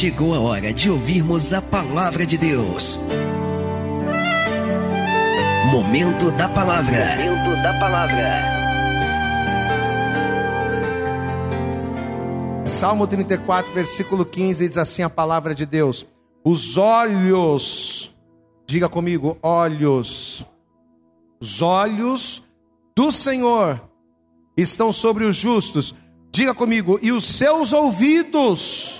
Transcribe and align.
chegou 0.00 0.34
a 0.34 0.40
hora 0.40 0.72
de 0.72 0.90
ouvirmos 0.90 1.52
a 1.52 1.60
palavra 1.60 2.24
de 2.24 2.38
Deus. 2.38 2.98
Momento 5.70 6.30
da 6.30 6.48
palavra. 6.48 7.04
Momento 7.18 7.62
da 7.62 7.78
palavra. 7.78 8.40
Salmo 12.66 13.06
34, 13.06 13.70
versículo 13.74 14.24
15 14.24 14.68
diz 14.68 14.78
assim 14.78 15.02
a 15.02 15.10
palavra 15.10 15.54
de 15.54 15.66
Deus: 15.66 16.06
Os 16.42 16.78
olhos, 16.78 18.10
diga 18.66 18.88
comigo, 18.88 19.36
olhos, 19.42 20.46
os 21.42 21.60
olhos 21.60 22.42
do 22.96 23.12
Senhor 23.12 23.78
estão 24.56 24.94
sobre 24.94 25.24
os 25.24 25.36
justos. 25.36 25.94
Diga 26.32 26.54
comigo, 26.54 26.98
e 27.02 27.12
os 27.12 27.24
seus 27.24 27.74
ouvidos. 27.74 28.99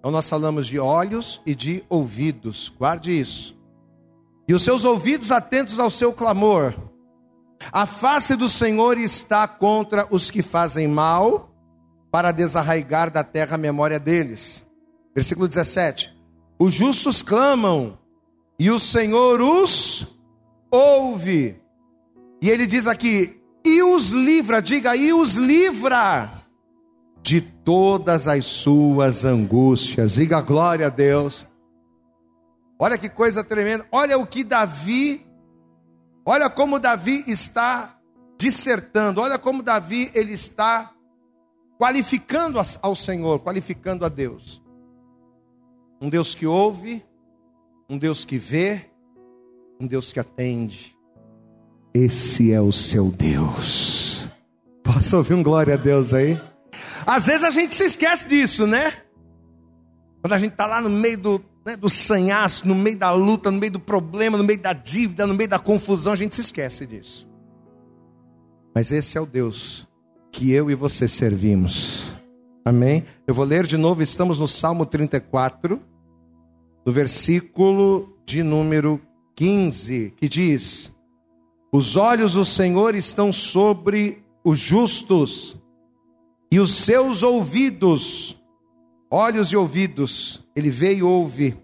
Então 0.00 0.10
nós 0.10 0.28
falamos 0.28 0.66
de 0.66 0.78
olhos 0.78 1.40
e 1.44 1.54
de 1.54 1.84
ouvidos. 1.88 2.72
Guarde 2.76 3.12
isso. 3.12 3.54
E 4.48 4.54
os 4.54 4.64
seus 4.64 4.82
ouvidos 4.82 5.30
atentos 5.30 5.78
ao 5.78 5.90
seu 5.90 6.10
clamor. 6.12 6.74
A 7.70 7.84
face 7.84 8.34
do 8.34 8.48
Senhor 8.48 8.96
está 8.98 9.46
contra 9.46 10.08
os 10.10 10.30
que 10.30 10.40
fazem 10.40 10.88
mal, 10.88 11.54
para 12.10 12.32
desarraigar 12.32 13.10
da 13.10 13.22
terra 13.22 13.54
a 13.54 13.58
memória 13.58 14.00
deles. 14.00 14.66
Versículo 15.14 15.46
17. 15.46 16.18
Os 16.58 16.72
justos 16.72 17.20
clamam, 17.20 17.98
e 18.58 18.70
o 18.70 18.78
Senhor 18.78 19.40
os 19.42 20.18
ouve. 20.70 21.60
E 22.40 22.48
ele 22.48 22.66
diz 22.66 22.86
aqui: 22.86 23.38
e 23.64 23.82
os 23.82 24.10
livra, 24.10 24.62
diga, 24.62 24.96
e 24.96 25.12
os 25.12 25.34
livra 25.34 26.39
de 27.22 27.40
todas 27.40 28.26
as 28.26 28.46
suas 28.46 29.24
angústias. 29.24 30.12
Diga 30.12 30.40
glória 30.40 30.86
a 30.86 30.90
Deus. 30.90 31.46
Olha 32.78 32.96
que 32.96 33.08
coisa 33.08 33.44
tremenda. 33.44 33.86
Olha 33.92 34.18
o 34.18 34.26
que 34.26 34.42
Davi, 34.42 35.26
olha 36.24 36.48
como 36.48 36.78
Davi 36.78 37.24
está 37.26 37.98
dissertando. 38.38 39.20
Olha 39.20 39.38
como 39.38 39.62
Davi 39.62 40.10
ele 40.14 40.32
está 40.32 40.92
qualificando 41.78 42.58
ao 42.82 42.94
Senhor, 42.94 43.40
qualificando 43.40 44.04
a 44.04 44.08
Deus. 44.08 44.62
Um 46.00 46.08
Deus 46.08 46.34
que 46.34 46.46
ouve, 46.46 47.04
um 47.88 47.98
Deus 47.98 48.24
que 48.24 48.38
vê, 48.38 48.86
um 49.78 49.86
Deus 49.86 50.12
que 50.12 50.20
atende. 50.20 50.96
Esse 51.92 52.52
é 52.52 52.60
o 52.60 52.72
seu 52.72 53.10
Deus. 53.10 54.30
Posso 54.82 55.16
ouvir 55.18 55.34
um 55.34 55.42
glória 55.42 55.74
a 55.74 55.76
Deus 55.76 56.14
aí? 56.14 56.40
Às 57.10 57.26
vezes 57.26 57.42
a 57.42 57.50
gente 57.50 57.74
se 57.74 57.82
esquece 57.82 58.28
disso, 58.28 58.68
né? 58.68 58.92
Quando 60.22 60.32
a 60.32 60.38
gente 60.38 60.52
está 60.52 60.64
lá 60.64 60.80
no 60.80 60.88
meio 60.88 61.18
do, 61.18 61.44
né, 61.66 61.74
do 61.74 61.90
sanhaço, 61.90 62.68
no 62.68 62.74
meio 62.76 62.96
da 62.96 63.12
luta, 63.12 63.50
no 63.50 63.58
meio 63.58 63.72
do 63.72 63.80
problema, 63.80 64.38
no 64.38 64.44
meio 64.44 64.60
da 64.60 64.72
dívida, 64.72 65.26
no 65.26 65.34
meio 65.34 65.50
da 65.50 65.58
confusão, 65.58 66.12
a 66.12 66.16
gente 66.16 66.36
se 66.36 66.40
esquece 66.40 66.86
disso. 66.86 67.28
Mas 68.72 68.92
esse 68.92 69.18
é 69.18 69.20
o 69.20 69.26
Deus 69.26 69.88
que 70.30 70.52
eu 70.52 70.70
e 70.70 70.76
você 70.76 71.08
servimos. 71.08 72.14
Amém? 72.64 73.04
Eu 73.26 73.34
vou 73.34 73.44
ler 73.44 73.66
de 73.66 73.76
novo, 73.76 74.04
estamos 74.04 74.38
no 74.38 74.46
Salmo 74.46 74.86
34, 74.86 75.80
no 76.86 76.92
versículo 76.92 78.16
de 78.24 78.44
número 78.44 79.00
15, 79.34 80.14
que 80.16 80.28
diz: 80.28 80.94
os 81.72 81.96
olhos 81.96 82.34
do 82.34 82.44
Senhor 82.44 82.94
estão 82.94 83.32
sobre 83.32 84.22
os 84.44 84.60
justos, 84.60 85.60
e 86.50 86.58
os 86.58 86.74
seus 86.74 87.22
ouvidos, 87.22 88.36
olhos 89.10 89.52
e 89.52 89.56
ouvidos, 89.56 90.44
ele 90.54 90.70
vê 90.70 90.94
e 90.94 91.02
ouve, 91.02 91.56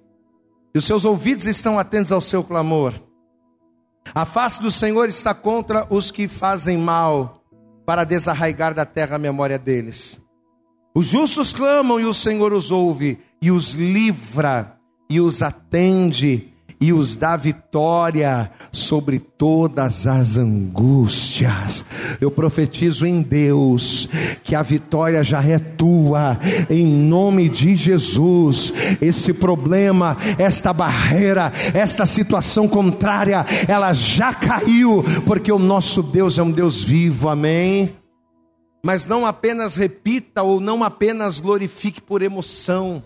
e 0.75 0.79
os 0.79 0.85
seus 0.85 1.05
ouvidos 1.05 1.47
estão 1.47 1.79
atentos 1.79 2.13
ao 2.13 2.21
seu 2.21 2.45
clamor. 2.45 2.95
A 4.15 4.25
face 4.25 4.63
do 4.63 4.71
Senhor 4.71 5.09
está 5.09 5.35
contra 5.35 5.87
os 5.91 6.11
que 6.11 6.29
fazem 6.29 6.79
mal, 6.79 7.43
para 7.85 8.05
desarraigar 8.05 8.75
da 8.75 8.85
terra 8.85 9.17
a 9.17 9.19
memória 9.19 9.59
deles. 9.59 10.21
Os 10.95 11.07
justos 11.07 11.53
clamam 11.53 12.01
e 12.01 12.05
o 12.05 12.15
Senhor 12.15 12.53
os 12.53 12.71
ouve, 12.71 13.19
e 13.41 13.51
os 13.51 13.75
livra, 13.75 14.79
e 15.11 15.21
os 15.21 15.43
atende 15.43 16.53
e 16.81 16.93
os 16.93 17.17
dá 17.17 17.37
vitória 17.37 18.51
sobre 18.71 19.19
todas 19.19 20.07
as 20.07 20.37
angústias. 20.37 21.85
Eu 22.21 22.31
profetizo 22.31 23.07
em 23.07 23.23
Deus 23.23 24.09
que 24.43 24.55
a 24.55 24.63
vitória 24.63 25.23
já 25.25 25.43
é 25.43 25.59
tua, 25.59 26.39
em 26.69 26.87
nome 26.87 27.49
de 27.49 27.75
Jesus. 27.75 28.73
Esse 29.01 29.33
problema, 29.33 30.17
esta 30.39 30.73
barreira, 30.73 31.53
esta 31.73 32.05
situação 32.05 32.69
contrária, 32.69 33.45
ela 33.67 33.93
já 33.93 34.35
caiu, 34.35 35.03
porque 35.25 35.51
o 35.51 35.59
nosso 35.59 36.03
Deus 36.03 36.39
é 36.39 36.43
um 36.43 36.51
Deus 36.51 36.83
vivo, 36.83 37.29
amém? 37.29 37.97
Mas 38.85 39.07
não 39.07 39.27
apenas 39.27 39.77
repita 39.77 40.43
ou 40.43 40.61
não 40.61 40.85
apenas 40.85 41.41
glorifique 41.41 42.01
por 42.01 42.23
emoção 42.23 43.03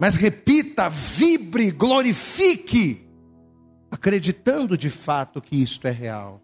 mas 0.00 0.14
repita, 0.14 0.88
vibre, 0.88 1.70
glorifique, 1.70 3.06
acreditando 3.90 4.78
de 4.78 4.88
fato 4.88 5.42
que 5.42 5.62
isto 5.62 5.86
é 5.86 5.90
real. 5.90 6.40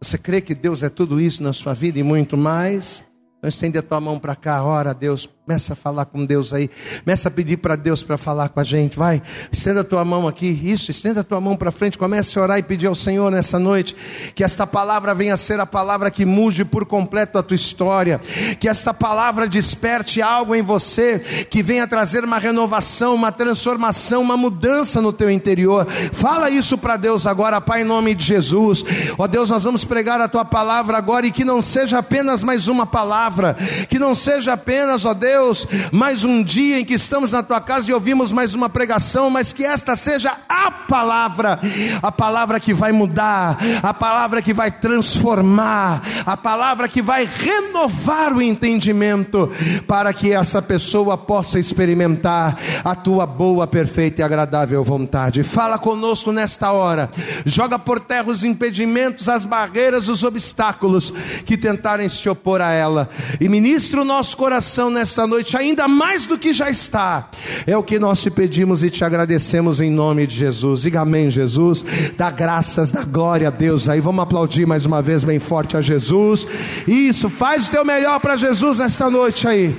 Você 0.00 0.16
crê 0.16 0.40
que 0.40 0.54
Deus 0.54 0.82
é 0.82 0.88
tudo 0.88 1.20
isso 1.20 1.42
na 1.42 1.52
sua 1.52 1.74
vida 1.74 1.98
e 1.98 2.02
muito 2.02 2.34
mais? 2.34 3.04
Então 3.36 3.48
estende 3.48 3.76
a 3.76 3.82
tua 3.82 4.00
mão 4.00 4.18
para 4.18 4.34
cá, 4.34 4.64
ora 4.64 4.94
Deus, 4.94 5.28
começa 5.52 5.74
a 5.74 5.76
falar 5.76 6.06
com 6.06 6.24
Deus 6.24 6.54
aí, 6.54 6.70
começa 7.04 7.28
a 7.28 7.30
pedir 7.30 7.58
para 7.58 7.76
Deus 7.76 8.02
para 8.02 8.16
falar 8.16 8.48
com 8.48 8.58
a 8.58 8.64
gente, 8.64 8.96
vai, 8.96 9.20
estenda 9.52 9.82
a 9.82 9.84
tua 9.84 10.02
mão 10.02 10.26
aqui, 10.26 10.46
isso, 10.46 10.90
estenda 10.90 11.20
a 11.20 11.24
tua 11.24 11.42
mão 11.42 11.54
para 11.56 11.70
frente, 11.70 11.98
comece 11.98 12.38
a 12.38 12.42
orar 12.42 12.58
e 12.58 12.62
pedir 12.62 12.86
ao 12.86 12.94
Senhor 12.94 13.30
nessa 13.30 13.58
noite, 13.58 13.94
que 14.34 14.42
esta 14.42 14.66
palavra 14.66 15.14
venha 15.14 15.34
a 15.34 15.36
ser 15.36 15.60
a 15.60 15.66
palavra 15.66 16.10
que 16.10 16.24
mude 16.24 16.64
por 16.64 16.86
completo 16.86 17.36
a 17.36 17.42
tua 17.42 17.54
história, 17.54 18.18
que 18.58 18.66
esta 18.66 18.94
palavra 18.94 19.46
desperte 19.46 20.22
algo 20.22 20.54
em 20.54 20.62
você, 20.62 21.18
que 21.50 21.62
venha 21.62 21.86
trazer 21.86 22.24
uma 22.24 22.38
renovação, 22.38 23.14
uma 23.14 23.30
transformação, 23.30 24.22
uma 24.22 24.38
mudança 24.38 25.02
no 25.02 25.12
teu 25.12 25.30
interior, 25.30 25.86
fala 26.12 26.48
isso 26.48 26.78
para 26.78 26.96
Deus 26.96 27.26
agora, 27.26 27.60
Pai, 27.60 27.82
em 27.82 27.84
nome 27.84 28.14
de 28.14 28.24
Jesus, 28.24 28.82
ó 29.18 29.26
Deus, 29.26 29.50
nós 29.50 29.64
vamos 29.64 29.84
pregar 29.84 30.18
a 30.18 30.28
tua 30.28 30.46
palavra 30.46 30.96
agora 30.96 31.26
e 31.26 31.30
que 31.30 31.44
não 31.44 31.60
seja 31.60 31.98
apenas 31.98 32.42
mais 32.42 32.68
uma 32.68 32.86
palavra, 32.86 33.54
que 33.90 33.98
não 33.98 34.14
seja 34.14 34.54
apenas, 34.62 35.04
ó 35.04 35.12
Deus, 35.12 35.41
mais 35.90 36.24
um 36.24 36.42
dia 36.42 36.78
em 36.78 36.84
que 36.84 36.94
estamos 36.94 37.32
na 37.32 37.42
tua 37.42 37.60
casa 37.60 37.90
e 37.90 37.94
ouvimos 37.94 38.32
mais 38.32 38.54
uma 38.54 38.68
pregação, 38.68 39.28
mas 39.28 39.52
que 39.52 39.64
esta 39.64 39.96
seja 39.96 40.36
a 40.48 40.70
palavra, 40.70 41.58
a 42.02 42.12
palavra 42.12 42.60
que 42.60 42.72
vai 42.72 42.92
mudar, 42.92 43.58
a 43.82 43.92
palavra 43.92 44.40
que 44.40 44.52
vai 44.52 44.70
transformar, 44.70 46.02
a 46.24 46.36
palavra 46.36 46.88
que 46.88 47.02
vai 47.02 47.26
renovar 47.26 48.32
o 48.32 48.42
entendimento, 48.42 49.50
para 49.86 50.12
que 50.12 50.32
essa 50.32 50.62
pessoa 50.62 51.16
possa 51.16 51.58
experimentar 51.58 52.58
a 52.84 52.94
tua 52.94 53.26
boa, 53.26 53.66
perfeita 53.66 54.20
e 54.20 54.24
agradável 54.24 54.82
vontade. 54.84 55.42
Fala 55.42 55.78
conosco 55.78 56.32
nesta 56.32 56.72
hora, 56.72 57.10
joga 57.44 57.78
por 57.78 57.98
terra 58.00 58.30
os 58.30 58.44
impedimentos, 58.44 59.28
as 59.28 59.44
barreiras, 59.44 60.08
os 60.08 60.22
obstáculos 60.22 61.12
que 61.44 61.56
tentarem 61.56 62.08
se 62.08 62.28
opor 62.28 62.60
a 62.60 62.70
ela, 62.70 63.08
e 63.40 63.48
ministra 63.48 64.02
o 64.02 64.04
nosso 64.04 64.36
coração 64.36 64.90
nesta 65.22 65.26
noite, 65.26 65.56
ainda 65.56 65.86
mais 65.88 66.26
do 66.26 66.38
que 66.38 66.52
já 66.52 66.68
está. 66.68 67.28
É 67.66 67.76
o 67.76 67.82
que 67.82 67.98
nós 67.98 68.20
te 68.20 68.30
pedimos 68.30 68.82
e 68.82 68.90
te 68.90 69.04
agradecemos 69.04 69.80
em 69.80 69.90
nome 69.90 70.26
de 70.26 70.34
Jesus. 70.34 70.82
Diga 70.82 71.00
amém, 71.00 71.30
Jesus. 71.30 71.84
Dá 72.16 72.30
graças, 72.30 72.90
dá 72.90 73.04
glória 73.04 73.48
a 73.48 73.50
Deus. 73.50 73.88
Aí 73.88 74.00
vamos 74.00 74.22
aplaudir 74.22 74.66
mais 74.66 74.84
uma 74.84 75.00
vez 75.00 75.24
bem 75.24 75.38
forte 75.38 75.76
a 75.76 75.80
Jesus. 75.80 76.46
Isso, 76.86 77.30
faz 77.30 77.68
o 77.68 77.70
teu 77.70 77.84
melhor 77.84 78.20
para 78.20 78.36
Jesus 78.36 78.78
nesta 78.78 79.08
noite 79.08 79.46
aí. 79.46 79.76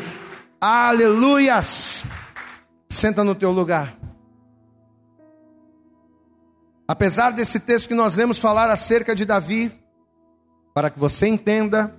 Aleluias. 0.60 2.04
Senta 2.90 3.24
no 3.24 3.36
teu 3.36 3.52
lugar. 3.52 3.98
Apesar 6.88 7.32
desse 7.32 7.60
texto 7.60 7.88
que 7.88 7.96
nós 7.96 8.16
lemos 8.16 8.38
falar 8.38 8.70
acerca 8.70 9.16
de 9.16 9.26
Davi, 9.26 9.72
para 10.74 10.90
que 10.90 11.00
você 11.00 11.28
entenda 11.28 11.94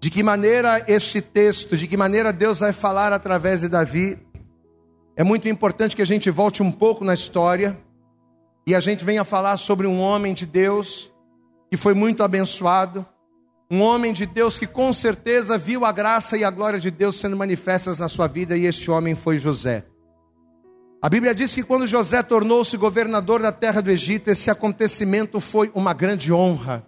de 0.00 0.10
que 0.10 0.22
maneira 0.22 0.84
este 0.86 1.20
texto, 1.20 1.76
de 1.76 1.86
que 1.86 1.96
maneira 1.96 2.32
Deus 2.32 2.60
vai 2.60 2.72
falar 2.72 3.12
através 3.12 3.60
de 3.60 3.68
Davi. 3.68 4.18
É 5.16 5.24
muito 5.24 5.48
importante 5.48 5.96
que 5.96 6.02
a 6.02 6.06
gente 6.06 6.30
volte 6.30 6.62
um 6.62 6.70
pouco 6.70 7.04
na 7.04 7.14
história 7.14 7.76
e 8.66 8.74
a 8.74 8.80
gente 8.80 9.04
venha 9.04 9.24
falar 9.24 9.56
sobre 9.56 9.86
um 9.86 10.00
homem 10.00 10.34
de 10.34 10.46
Deus 10.46 11.10
que 11.70 11.76
foi 11.76 11.94
muito 11.94 12.22
abençoado, 12.22 13.04
um 13.70 13.82
homem 13.82 14.12
de 14.12 14.24
Deus 14.24 14.58
que 14.58 14.66
com 14.66 14.92
certeza 14.92 15.58
viu 15.58 15.84
a 15.84 15.92
graça 15.92 16.36
e 16.36 16.44
a 16.44 16.50
glória 16.50 16.80
de 16.80 16.90
Deus 16.90 17.18
sendo 17.18 17.36
manifestas 17.36 17.98
na 17.98 18.08
sua 18.08 18.26
vida, 18.26 18.56
e 18.56 18.64
este 18.64 18.90
homem 18.90 19.14
foi 19.14 19.38
José. 19.38 19.84
A 21.02 21.08
Bíblia 21.08 21.34
diz 21.34 21.54
que 21.54 21.62
quando 21.62 21.86
José 21.86 22.22
tornou-se 22.22 22.76
governador 22.76 23.42
da 23.42 23.52
terra 23.52 23.82
do 23.82 23.90
Egito, 23.90 24.28
esse 24.30 24.50
acontecimento 24.50 25.40
foi 25.40 25.70
uma 25.74 25.92
grande 25.92 26.32
honra. 26.32 26.84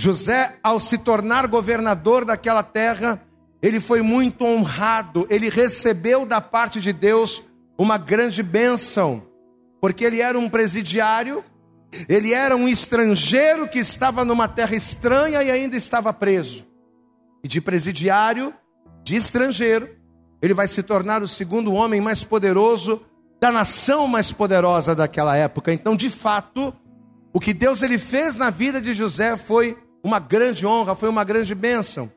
José, 0.00 0.56
ao 0.62 0.80
se 0.80 0.96
tornar 0.96 1.46
governador 1.46 2.24
daquela 2.24 2.62
terra, 2.62 3.20
ele 3.60 3.78
foi 3.78 4.00
muito 4.00 4.46
honrado, 4.46 5.26
ele 5.28 5.50
recebeu 5.50 6.24
da 6.24 6.40
parte 6.40 6.80
de 6.80 6.90
Deus 6.90 7.42
uma 7.76 7.98
grande 7.98 8.42
bênção, 8.42 9.22
porque 9.78 10.02
ele 10.02 10.22
era 10.22 10.38
um 10.38 10.48
presidiário, 10.48 11.44
ele 12.08 12.32
era 12.32 12.56
um 12.56 12.66
estrangeiro 12.66 13.68
que 13.68 13.78
estava 13.78 14.24
numa 14.24 14.48
terra 14.48 14.74
estranha 14.74 15.42
e 15.42 15.50
ainda 15.50 15.76
estava 15.76 16.14
preso. 16.14 16.64
E 17.44 17.48
de 17.48 17.60
presidiário, 17.60 18.54
de 19.04 19.16
estrangeiro, 19.16 19.86
ele 20.40 20.54
vai 20.54 20.66
se 20.66 20.82
tornar 20.82 21.22
o 21.22 21.28
segundo 21.28 21.74
homem 21.74 22.00
mais 22.00 22.24
poderoso 22.24 23.02
da 23.38 23.52
nação 23.52 24.08
mais 24.08 24.32
poderosa 24.32 24.94
daquela 24.94 25.36
época. 25.36 25.74
Então, 25.74 25.94
de 25.94 26.08
fato, 26.08 26.74
o 27.34 27.38
que 27.38 27.52
Deus 27.52 27.82
ele 27.82 27.98
fez 27.98 28.36
na 28.36 28.48
vida 28.48 28.80
de 28.80 28.94
José 28.94 29.36
foi 29.36 29.76
uma 30.02 30.18
grande 30.18 30.66
honra, 30.66 30.94
foi 30.94 31.08
uma 31.08 31.24
grande 31.24 31.54
bênção. 31.54 32.10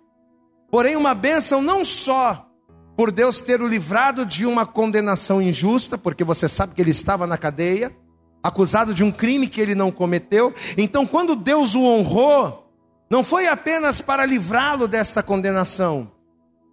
Porém, 0.70 0.96
uma 0.96 1.14
bênção 1.14 1.62
não 1.62 1.86
só 1.86 2.50
por 2.96 3.12
Deus 3.12 3.42
ter 3.42 3.62
o 3.62 3.68
livrado 3.68 4.26
de 4.26 4.46
uma 4.46 4.66
condenação 4.66 5.42
injusta, 5.42 5.98
porque 5.98 6.24
você 6.24 6.48
sabe 6.48 6.76
que 6.76 6.82
ele 6.82 6.92
estava 6.92 7.26
na 7.26 7.38
cadeia, 7.38 7.96
acusado 8.42 8.94
de 8.94 9.04
um 9.04 9.12
crime 9.12 9.48
que 9.48 9.62
ele 9.62 9.76
não 9.76 9.92
cometeu. 9.92 10.54
Então, 10.78 11.06
quando 11.06 11.36
Deus 11.36 11.76
o 11.76 11.84
honrou, 11.84 12.72
não 13.10 13.24
foi 13.24 13.48
apenas 13.48 14.02
para 14.02 14.26
livrá-lo 14.26 14.88
desta 14.88 15.24
condenação, 15.24 16.12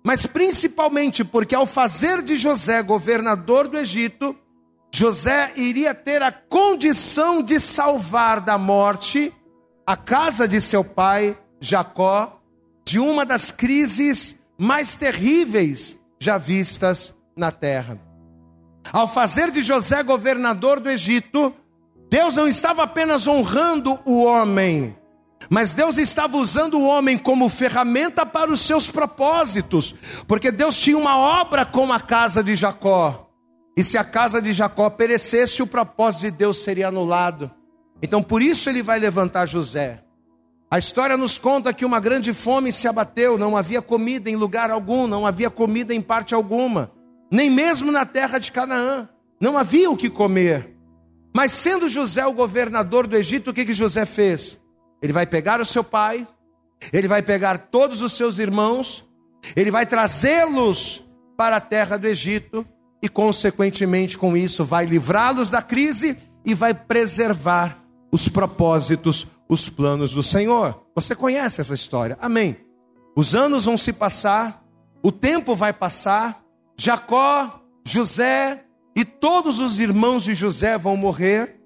mas 0.05 0.27
principalmente 0.27 1.23
porque 1.23 1.55
ao 1.55 1.67
fazer 1.67 2.23
de 2.23 2.37
José 2.37 2.83
governador 2.83 3.69
do 3.69 3.77
Egito, 3.77 4.35
José 4.93 5.53
iria 5.57 5.95
ter 5.95 6.23
a 6.23 6.33
condição 6.33 7.43
de 7.43 7.61
salvar 7.61 8.41
da 8.41 8.59
morte 8.59 9.33
a 9.91 9.97
casa 9.97 10.47
de 10.47 10.61
seu 10.61 10.85
pai, 10.85 11.37
Jacó, 11.61 12.41
de 12.87 13.01
uma 13.01 13.27
das 13.27 13.51
crises 13.51 14.39
mais 14.57 14.95
terríveis 14.95 15.99
já 16.21 16.39
vistas 16.39 17.13
na 17.37 17.51
terra. 17.51 17.99
Ao 18.93 19.09
fazer 19.09 19.51
de 19.51 19.63
José 19.63 20.05
governador 20.05 20.79
do 20.79 20.89
Egito, 20.89 21.53
Deus 22.09 22.37
não 22.37 22.47
estava 22.47 22.85
apenas 22.85 23.27
honrando 23.27 23.99
o 24.05 24.23
homem, 24.23 24.97
mas 25.51 25.75
Deus 25.75 25.99
estava 25.99 26.37
usando 26.37 26.79
o 26.79 26.87
homem 26.87 27.19
como 27.19 27.49
ferramenta 27.49 28.25
para 28.25 28.53
os 28.53 28.61
seus 28.61 28.89
propósitos, 28.89 29.97
porque 30.29 30.53
Deus 30.53 30.79
tinha 30.79 30.97
uma 30.97 31.17
obra 31.17 31.67
com 31.67 31.93
a 31.93 31.99
casa 31.99 32.45
de 32.45 32.55
Jacó. 32.55 33.29
E 33.77 33.83
se 33.83 33.99
a 33.99 34.05
casa 34.05 34.41
de 34.41 34.53
Jacó 34.53 34.89
perecesse, 34.89 35.65
o 35.65 35.67
propósito 35.67 36.27
de 36.27 36.31
Deus 36.31 36.63
seria 36.63 36.87
anulado. 36.87 37.51
Então 38.03 38.23
por 38.23 38.43
isso 38.43 38.69
ele 38.69 38.83
vai 38.83 38.99
levantar 38.99 39.47
José. 39.47 40.03
A 40.71 40.79
história 40.79 41.17
nos 41.17 41.37
conta 41.37 41.73
que 41.73 41.85
uma 41.85 41.99
grande 41.99 42.33
fome 42.33 42.71
se 42.73 42.87
abateu, 42.87 43.37
não 43.37 43.57
havia 43.57 43.83
comida 43.83 44.31
em 44.31 44.37
lugar 44.37 44.71
algum, 44.71 45.07
não 45.07 45.27
havia 45.27 45.51
comida 45.51 45.93
em 45.93 46.01
parte 46.01 46.33
alguma, 46.33 46.93
nem 47.31 47.51
mesmo 47.51 47.91
na 47.91 48.07
terra 48.07 48.39
de 48.39 48.53
Canaã, 48.53 49.09
não 49.41 49.59
havia 49.59 49.91
o 49.91 49.97
que 49.97 50.09
comer. 50.09 50.77
Mas 51.35 51.53
sendo 51.53 51.89
José 51.89 52.25
o 52.25 52.33
governador 52.33 53.07
do 53.07 53.17
Egito, 53.17 53.51
o 53.51 53.55
que, 53.55 53.65
que 53.65 53.75
José 53.75 54.07
fez? 54.07 54.59
Ele 55.03 55.13
vai 55.13 55.27
pegar 55.27 55.61
o 55.61 55.65
seu 55.65 55.83
pai, 55.83 56.27
ele 56.93 57.09
vai 57.09 57.23
pegar 57.23 57.59
todos 57.59 58.01
os 58.01 58.13
seus 58.13 58.39
irmãos, 58.39 59.05
ele 59.57 59.71
vai 59.71 59.87
trazê-los 59.87 61.05
para 61.37 61.57
a 61.57 61.61
terra 61.61 61.97
do 61.97 62.07
Egito 62.07 62.67
e, 63.03 63.09
consequentemente, 63.09 64.19
com 64.19 64.37
isso, 64.37 64.65
vai 64.65 64.87
livrá-los 64.87 65.51
da 65.51 65.63
crise 65.63 66.17
e 66.45 66.55
vai 66.55 66.75
preservar 66.75 67.80
os 68.11 68.29
propósitos, 68.29 69.27
os 69.49 69.69
planos 69.69 70.13
do 70.13 70.23
Senhor. 70.23 70.83
Você 70.95 71.15
conhece 71.15 71.61
essa 71.61 71.75
história, 71.75 72.19
amém? 72.21 72.57
Os 73.17 73.35
anos 73.35 73.65
vão 73.65 73.77
se 73.77 73.93
passar, 73.93 74.65
o 75.03 75.11
tempo 75.11 75.55
vai 75.55 75.73
passar, 75.73 76.43
Jacó, 76.77 77.61
José 77.85 78.65
e 78.95 79.05
todos 79.05 79.61
os 79.61 79.81
irmãos 79.81 80.25
de 80.25 80.35
José 80.35 80.77
vão 80.77 80.97
morrer, 80.97 81.61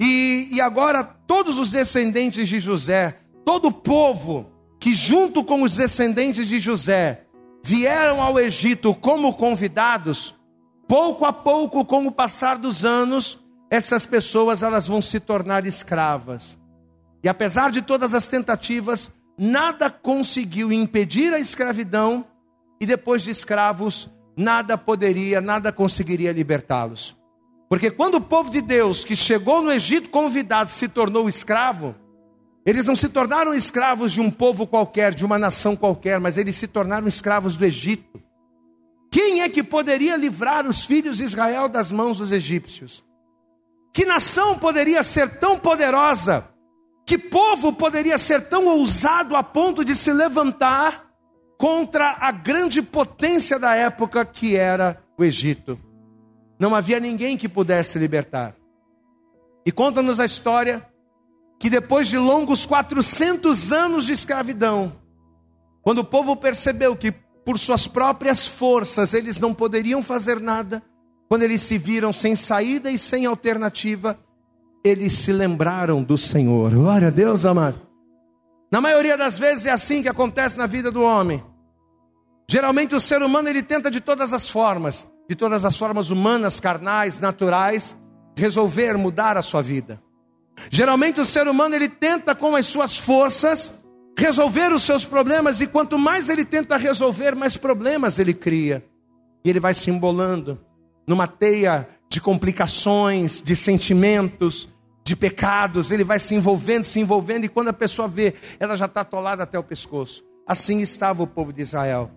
e, 0.00 0.48
e 0.52 0.60
agora 0.60 1.02
todos 1.02 1.58
os 1.58 1.70
descendentes 1.70 2.48
de 2.48 2.60
José, 2.60 3.18
todo 3.44 3.68
o 3.68 3.72
povo 3.72 4.46
que, 4.78 4.94
junto 4.94 5.42
com 5.42 5.62
os 5.62 5.76
descendentes 5.76 6.48
de 6.48 6.60
José, 6.60 7.24
vieram 7.64 8.22
ao 8.22 8.38
Egito 8.38 8.94
como 8.94 9.34
convidados, 9.34 10.34
pouco 10.86 11.24
a 11.24 11.32
pouco, 11.32 11.84
com 11.84 12.06
o 12.06 12.12
passar 12.12 12.58
dos 12.58 12.84
anos, 12.84 13.44
essas 13.70 14.06
pessoas 14.06 14.62
elas 14.62 14.86
vão 14.86 15.02
se 15.02 15.20
tornar 15.20 15.66
escravas. 15.66 16.56
E 17.22 17.28
apesar 17.28 17.70
de 17.70 17.82
todas 17.82 18.14
as 18.14 18.26
tentativas, 18.26 19.10
nada 19.36 19.90
conseguiu 19.90 20.72
impedir 20.72 21.32
a 21.32 21.38
escravidão, 21.38 22.24
e 22.80 22.86
depois 22.86 23.22
de 23.22 23.30
escravos, 23.30 24.10
nada 24.36 24.78
poderia, 24.78 25.40
nada 25.40 25.72
conseguiria 25.72 26.32
libertá-los. 26.32 27.16
Porque 27.68 27.90
quando 27.90 28.14
o 28.14 28.20
povo 28.20 28.50
de 28.50 28.62
Deus, 28.62 29.04
que 29.04 29.14
chegou 29.14 29.60
no 29.60 29.70
Egito 29.70 30.08
convidado, 30.08 30.70
se 30.70 30.88
tornou 30.88 31.28
escravo, 31.28 31.94
eles 32.64 32.86
não 32.86 32.96
se 32.96 33.08
tornaram 33.08 33.54
escravos 33.54 34.12
de 34.12 34.20
um 34.20 34.30
povo 34.30 34.66
qualquer, 34.66 35.14
de 35.14 35.24
uma 35.24 35.38
nação 35.38 35.74
qualquer, 35.74 36.20
mas 36.20 36.36
eles 36.36 36.56
se 36.56 36.66
tornaram 36.66 37.06
escravos 37.06 37.56
do 37.56 37.64
Egito. 37.64 38.22
Quem 39.10 39.42
é 39.42 39.48
que 39.48 39.62
poderia 39.62 40.16
livrar 40.16 40.66
os 40.66 40.84
filhos 40.84 41.18
de 41.18 41.24
Israel 41.24 41.68
das 41.68 41.90
mãos 41.90 42.18
dos 42.18 42.30
egípcios? 42.30 43.02
Que 43.92 44.04
nação 44.04 44.58
poderia 44.58 45.02
ser 45.02 45.38
tão 45.38 45.58
poderosa? 45.58 46.48
Que 47.06 47.18
povo 47.18 47.72
poderia 47.72 48.18
ser 48.18 48.48
tão 48.48 48.66
ousado 48.66 49.34
a 49.34 49.42
ponto 49.42 49.84
de 49.84 49.94
se 49.94 50.12
levantar 50.12 51.06
contra 51.58 52.16
a 52.20 52.30
grande 52.30 52.82
potência 52.82 53.58
da 53.58 53.74
época 53.74 54.24
que 54.24 54.56
era 54.56 55.02
o 55.18 55.24
Egito? 55.24 55.78
Não 56.58 56.74
havia 56.74 57.00
ninguém 57.00 57.36
que 57.36 57.48
pudesse 57.48 57.98
libertar. 57.98 58.54
E 59.64 59.72
conta-nos 59.72 60.20
a 60.20 60.24
história 60.24 60.86
que 61.58 61.68
depois 61.68 62.08
de 62.08 62.18
longos 62.18 62.64
400 62.64 63.72
anos 63.72 64.06
de 64.06 64.12
escravidão, 64.12 64.92
quando 65.82 65.98
o 65.98 66.04
povo 66.04 66.36
percebeu 66.36 66.94
que 66.94 67.10
por 67.10 67.58
suas 67.58 67.86
próprias 67.86 68.46
forças 68.46 69.14
eles 69.14 69.38
não 69.38 69.54
poderiam 69.54 70.02
fazer 70.02 70.38
nada, 70.40 70.82
quando 71.28 71.42
eles 71.42 71.62
se 71.62 71.78
viram 71.78 72.12
sem 72.12 72.34
saída 72.34 72.90
e 72.90 72.98
sem 72.98 73.26
alternativa, 73.26 74.18
eles 74.84 75.12
se 75.12 75.32
lembraram 75.32 76.02
do 76.02 76.16
Senhor. 76.16 76.72
Glória 76.72 77.08
a 77.08 77.10
Deus, 77.10 77.44
amado. 77.44 77.80
Na 78.72 78.80
maioria 78.80 79.16
das 79.16 79.38
vezes 79.38 79.66
é 79.66 79.70
assim 79.70 80.02
que 80.02 80.08
acontece 80.08 80.56
na 80.56 80.66
vida 80.66 80.90
do 80.90 81.02
homem. 81.02 81.42
Geralmente 82.48 82.94
o 82.94 83.00
ser 83.00 83.22
humano 83.22 83.48
ele 83.48 83.62
tenta 83.62 83.90
de 83.90 84.00
todas 84.00 84.32
as 84.32 84.48
formas 84.48 85.06
de 85.28 85.36
todas 85.36 85.64
as 85.64 85.76
formas 85.76 86.10
humanas, 86.10 86.58
carnais, 86.58 87.18
naturais, 87.18 87.94
resolver 88.34 88.96
mudar 88.96 89.36
a 89.36 89.42
sua 89.42 89.60
vida. 89.60 90.02
Geralmente 90.70 91.20
o 91.20 91.24
ser 91.24 91.46
humano 91.46 91.74
ele 91.74 91.88
tenta 91.88 92.34
com 92.34 92.56
as 92.56 92.66
suas 92.66 92.96
forças 92.96 93.72
resolver 94.18 94.72
os 94.72 94.82
seus 94.82 95.04
problemas 95.04 95.60
e 95.60 95.66
quanto 95.66 95.98
mais 95.98 96.28
ele 96.28 96.44
tenta 96.44 96.76
resolver, 96.76 97.36
mais 97.36 97.56
problemas 97.56 98.18
ele 98.18 98.32
cria. 98.32 98.84
E 99.44 99.50
ele 99.50 99.60
vai 99.60 99.74
se 99.74 99.90
embolando 99.90 100.58
numa 101.08 101.26
teia 101.26 101.88
de 102.06 102.20
complicações, 102.20 103.40
de 103.42 103.56
sentimentos, 103.56 104.68
de 105.02 105.16
pecados, 105.16 105.90
ele 105.90 106.04
vai 106.04 106.18
se 106.18 106.34
envolvendo, 106.34 106.84
se 106.84 107.00
envolvendo, 107.00 107.46
e 107.46 107.48
quando 107.48 107.68
a 107.68 107.72
pessoa 107.72 108.06
vê, 108.06 108.34
ela 108.60 108.76
já 108.76 108.84
está 108.84 109.00
atolada 109.00 109.42
até 109.42 109.58
o 109.58 109.64
pescoço. 109.64 110.22
Assim 110.46 110.82
estava 110.82 111.22
o 111.22 111.26
povo 111.26 111.50
de 111.50 111.62
Israel. 111.62 112.10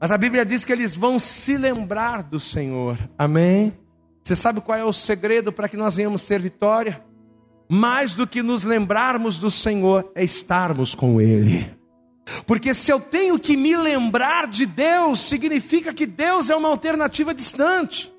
Mas 0.00 0.12
a 0.12 0.18
Bíblia 0.18 0.46
diz 0.46 0.64
que 0.64 0.72
eles 0.72 0.94
vão 0.94 1.18
se 1.18 1.56
lembrar 1.56 2.22
do 2.22 2.38
Senhor. 2.38 2.96
Amém? 3.18 3.72
Você 4.24 4.36
sabe 4.36 4.60
qual 4.60 4.78
é 4.78 4.84
o 4.84 4.92
segredo 4.92 5.52
para 5.52 5.68
que 5.68 5.76
nós 5.76 5.96
venhamos 5.96 6.24
ter 6.24 6.40
vitória? 6.40 7.04
Mais 7.68 8.14
do 8.14 8.26
que 8.26 8.40
nos 8.40 8.62
lembrarmos 8.62 9.38
do 9.38 9.50
Senhor, 9.50 10.12
é 10.14 10.22
estarmos 10.22 10.94
com 10.94 11.20
Ele. 11.20 11.81
Porque 12.46 12.72
se 12.74 12.90
eu 12.90 13.00
tenho 13.00 13.38
que 13.38 13.56
me 13.56 13.76
lembrar 13.76 14.46
de 14.46 14.64
Deus, 14.64 15.20
significa 15.20 15.92
que 15.92 16.06
Deus 16.06 16.50
é 16.50 16.56
uma 16.56 16.68
alternativa 16.68 17.34
distante. 17.34 18.12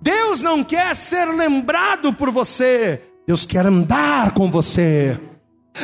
Deus 0.00 0.40
não 0.40 0.64
quer 0.64 0.96
ser 0.96 1.26
lembrado 1.26 2.12
por 2.12 2.30
você, 2.30 3.00
Deus 3.26 3.46
quer 3.46 3.66
andar 3.66 4.32
com 4.32 4.50
você. 4.50 5.18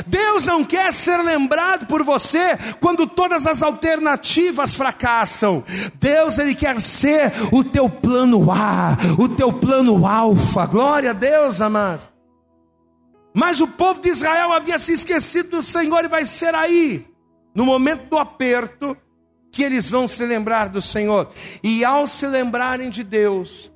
Deus 0.06 0.44
não 0.44 0.64
quer 0.64 0.92
ser 0.92 1.16
lembrado 1.22 1.86
por 1.86 2.02
você 2.02 2.58
quando 2.78 3.06
todas 3.06 3.46
as 3.46 3.62
alternativas 3.62 4.74
fracassam. 4.74 5.64
Deus 5.98 6.38
ele 6.38 6.54
quer 6.54 6.78
ser 6.80 7.32
o 7.50 7.64
teu 7.64 7.88
plano 7.88 8.50
A, 8.50 8.96
o 9.18 9.28
teu 9.28 9.52
plano 9.52 10.06
alfa. 10.06 10.66
Glória 10.66 11.10
a 11.10 11.14
Deus, 11.14 11.60
amado. 11.60 12.06
Mas 13.32 13.60
o 13.60 13.68
povo 13.68 14.00
de 14.00 14.10
Israel 14.10 14.52
havia 14.52 14.78
se 14.78 14.92
esquecido 14.92 15.50
do 15.50 15.62
Senhor 15.62 16.04
e 16.04 16.08
vai 16.08 16.24
ser 16.24 16.54
aí, 16.54 17.06
no 17.58 17.66
momento 17.66 18.08
do 18.08 18.16
aperto, 18.16 18.96
que 19.50 19.64
eles 19.64 19.90
vão 19.90 20.06
se 20.06 20.24
lembrar 20.24 20.68
do 20.68 20.80
Senhor. 20.80 21.28
E 21.62 21.84
ao 21.84 22.06
se 22.06 22.26
lembrarem 22.26 22.88
de 22.88 23.02
Deus, 23.02 23.70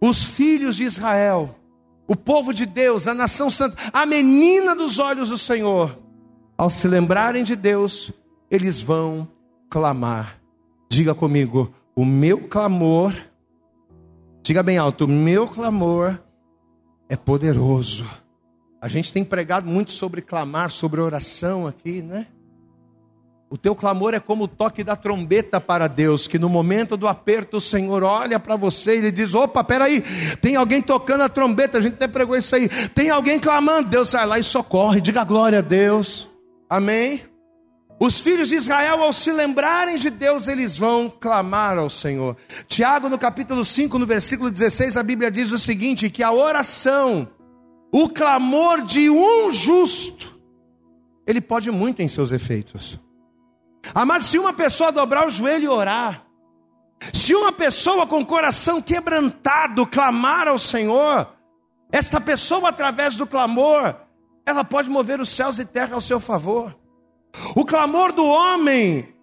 os 0.00 0.22
filhos 0.22 0.76
de 0.76 0.84
Israel 0.84 1.58
o 2.06 2.14
povo 2.14 2.52
de 2.52 2.66
Deus, 2.66 3.08
a 3.08 3.14
nação 3.14 3.48
santa, 3.48 3.76
a 3.90 4.04
menina 4.04 4.76
dos 4.76 4.98
olhos 4.98 5.30
do 5.30 5.38
Senhor, 5.38 5.98
ao 6.56 6.68
se 6.68 6.86
lembrarem 6.86 7.42
de 7.42 7.56
Deus, 7.56 8.12
eles 8.50 8.78
vão 8.78 9.26
clamar 9.70 10.38
Diga 10.94 11.12
comigo, 11.12 11.74
o 11.96 12.04
meu 12.04 12.46
clamor, 12.46 13.12
diga 14.44 14.62
bem 14.62 14.78
alto, 14.78 15.06
o 15.06 15.08
meu 15.08 15.48
clamor 15.48 16.20
é 17.08 17.16
poderoso. 17.16 18.06
A 18.80 18.86
gente 18.86 19.12
tem 19.12 19.24
pregado 19.24 19.66
muito 19.66 19.90
sobre 19.90 20.20
clamar, 20.22 20.70
sobre 20.70 21.00
oração 21.00 21.66
aqui, 21.66 22.00
né? 22.00 22.28
O 23.54 23.56
teu 23.56 23.72
clamor 23.72 24.14
é 24.14 24.18
como 24.18 24.44
o 24.44 24.48
toque 24.48 24.82
da 24.82 24.96
trombeta 24.96 25.60
para 25.60 25.86
Deus, 25.86 26.26
que 26.26 26.40
no 26.40 26.48
momento 26.48 26.96
do 26.96 27.06
aperto 27.06 27.58
o 27.58 27.60
Senhor 27.60 28.02
olha 28.02 28.40
para 28.40 28.56
você 28.56 28.96
e 28.96 28.98
ele 28.98 29.12
diz: 29.12 29.32
opa, 29.32 29.62
peraí, 29.62 30.02
tem 30.40 30.56
alguém 30.56 30.82
tocando 30.82 31.20
a 31.20 31.28
trombeta, 31.28 31.78
a 31.78 31.80
gente 31.80 31.92
até 31.92 32.08
pregou 32.08 32.36
isso 32.36 32.52
aí, 32.56 32.68
tem 32.68 33.10
alguém 33.10 33.38
clamando, 33.38 33.90
Deus 33.90 34.10
vai 34.10 34.26
lá 34.26 34.40
e 34.40 34.42
socorre, 34.42 35.00
diga 35.00 35.22
glória 35.22 35.60
a 35.60 35.62
Deus, 35.62 36.28
amém? 36.68 37.22
Os 38.00 38.20
filhos 38.20 38.48
de 38.48 38.56
Israel, 38.56 39.04
ao 39.04 39.12
se 39.12 39.30
lembrarem 39.30 39.94
de 39.98 40.10
Deus, 40.10 40.48
eles 40.48 40.76
vão 40.76 41.08
clamar 41.08 41.78
ao 41.78 41.88
Senhor. 41.88 42.36
Tiago, 42.66 43.08
no 43.08 43.16
capítulo 43.16 43.64
5, 43.64 43.96
no 44.00 44.04
versículo 44.04 44.50
16, 44.50 44.96
a 44.96 45.02
Bíblia 45.04 45.30
diz 45.30 45.52
o 45.52 45.58
seguinte: 45.60 46.10
que 46.10 46.24
a 46.24 46.32
oração, 46.32 47.28
o 47.92 48.08
clamor 48.08 48.82
de 48.82 49.08
um 49.08 49.52
justo, 49.52 50.40
ele 51.24 51.40
pode 51.40 51.70
muito 51.70 52.02
em 52.02 52.08
seus 52.08 52.32
efeitos. 52.32 52.98
Amado, 53.92 54.24
se 54.24 54.38
uma 54.38 54.52
pessoa 54.52 54.92
dobrar 54.92 55.26
o 55.26 55.30
joelho 55.30 55.64
e 55.64 55.68
orar, 55.68 56.24
se 57.12 57.34
uma 57.34 57.52
pessoa 57.52 58.06
com 58.06 58.20
o 58.20 58.26
coração 58.26 58.80
quebrantado 58.80 59.86
clamar 59.86 60.48
ao 60.48 60.58
Senhor, 60.58 61.28
esta 61.90 62.20
pessoa, 62.20 62.70
através 62.70 63.16
do 63.16 63.26
clamor, 63.26 63.94
ela 64.46 64.64
pode 64.64 64.88
mover 64.88 65.20
os 65.20 65.28
céus 65.28 65.58
e 65.58 65.64
terra 65.64 65.94
ao 65.94 66.00
seu 66.00 66.18
favor. 66.18 66.76
O 67.54 67.64
clamor 67.64 68.12
do 68.12 68.24
homem 68.24 69.14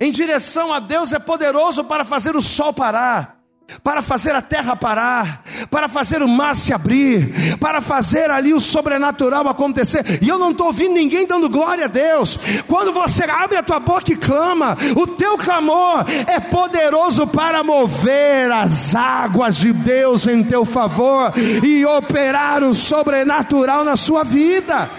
em 0.00 0.12
direção 0.12 0.72
a 0.72 0.78
Deus 0.78 1.12
é 1.12 1.18
poderoso 1.18 1.84
para 1.84 2.04
fazer 2.04 2.36
o 2.36 2.42
sol 2.42 2.72
parar 2.72 3.35
para 3.82 4.00
fazer 4.02 4.34
a 4.34 4.42
terra 4.42 4.76
parar, 4.76 5.42
para 5.70 5.88
fazer 5.88 6.22
o 6.22 6.28
mar 6.28 6.54
se 6.54 6.72
abrir, 6.72 7.56
para 7.58 7.80
fazer 7.80 8.30
ali 8.30 8.54
o 8.54 8.60
sobrenatural 8.60 9.48
acontecer. 9.48 10.18
E 10.22 10.28
eu 10.28 10.38
não 10.38 10.50
estou 10.50 10.68
ouvindo 10.68 10.94
ninguém 10.94 11.26
dando 11.26 11.48
glória 11.48 11.84
a 11.84 11.88
Deus. 11.88 12.38
Quando 12.66 12.92
você 12.92 13.24
abre 13.24 13.56
a 13.56 13.62
tua 13.62 13.80
boca 13.80 14.12
e 14.12 14.16
clama, 14.16 14.76
o 14.96 15.06
teu 15.06 15.36
clamor 15.36 16.04
é 16.26 16.38
poderoso 16.40 17.26
para 17.26 17.62
mover 17.62 18.50
as 18.52 18.94
águas 18.94 19.56
de 19.56 19.72
Deus 19.72 20.26
em 20.26 20.42
teu 20.42 20.64
favor 20.64 21.32
e 21.36 21.84
operar 21.84 22.62
o 22.62 22.74
sobrenatural 22.74 23.84
na 23.84 23.96
sua 23.96 24.24
vida. 24.24 24.90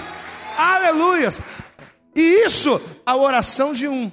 Aleluias! 0.57 1.39
E 2.15 2.45
isso, 2.45 2.81
a 3.05 3.15
oração 3.15 3.73
de 3.73 3.87
um. 3.87 4.11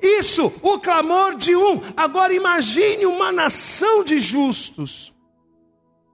Isso, 0.00 0.52
o 0.62 0.78
clamor 0.78 1.36
de 1.36 1.54
um. 1.54 1.80
Agora 1.96 2.34
imagine 2.34 3.06
uma 3.06 3.32
nação 3.32 4.04
de 4.04 4.18
justos, 4.18 5.14